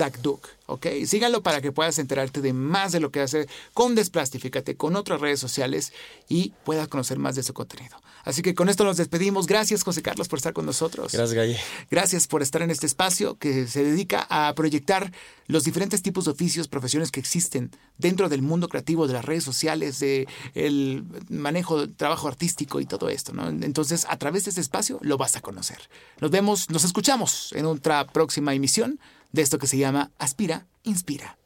¿ok? 0.66 0.88
Síganlo 1.06 1.44
para 1.44 1.62
que 1.62 1.72
puedas 1.72 1.98
enterarte 2.00 2.42
de 2.42 2.54
más 2.54 2.92
de 2.92 3.00
lo 3.00 3.12
que 3.12 3.22
hace 3.22 3.48
con 3.74 3.96
Desplastifícate, 3.96 4.76
con 4.76 4.96
otras 4.96 5.22
redes 5.22 5.40
sociales 5.40 5.94
y 6.28 6.54
puedas 6.64 6.88
conocer 6.88 7.20
más 7.20 7.36
de 7.36 7.44
su 7.44 7.54
contenido. 7.54 7.98
Así 8.24 8.42
que 8.42 8.56
con 8.56 8.70
esto 8.70 8.86
nos 8.86 8.98
despedimos. 8.98 9.48
Gracias, 9.48 9.84
José 9.84 10.02
Carlos, 10.02 10.30
por 10.30 10.40
estar 10.40 10.54
con 10.54 10.66
nosotros. 10.66 11.12
Gracias, 11.12 11.34
Galle. 11.34 11.60
Gracias 11.92 12.28
por 12.28 12.42
estar 12.42 12.62
en 12.62 12.72
este 12.72 12.86
espacio 12.86 13.38
que 13.38 13.68
se 13.68 13.84
dedica 13.84 14.26
a 14.30 14.54
proyectar 14.74 15.12
los 15.46 15.66
diferentes 15.66 16.02
tipos 16.02 16.26
de 16.26 16.32
oficios, 16.32 16.68
profesiones 16.68 17.12
que 17.12 17.20
existen 17.20 17.70
dentro 18.00 18.28
del 18.28 18.42
mundo 18.42 18.70
creativo, 18.70 19.06
de 19.06 19.14
las 19.14 19.24
redes 19.24 19.44
sociales, 19.44 20.00
de 20.00 20.28
el 20.56 21.04
manejo 21.30 21.82
del 21.82 21.96
trabajo 21.96 22.28
artístico 22.28 22.80
y 22.80 22.86
todo 22.88 23.08
esto. 23.10 23.34
Entonces, 23.62 24.08
a 24.10 24.18
través 24.18 24.46
de 24.46 24.50
este 24.50 24.62
espacio 24.62 24.98
lo 25.02 25.18
vas 25.18 25.36
a 25.36 25.42
conocer. 25.42 25.78
Nos 26.20 26.32
vemos, 26.32 26.72
nos 26.72 26.86
escuchamos 26.86 27.54
en 27.54 27.66
otra 27.66 28.08
próxima 28.08 28.56
emisión 28.56 29.00
de 29.32 29.44
esto 29.44 29.60
que 29.60 29.68
se 29.68 29.78
llama 29.78 30.10
Aspira, 30.18 30.66
Inspira. 30.84 31.38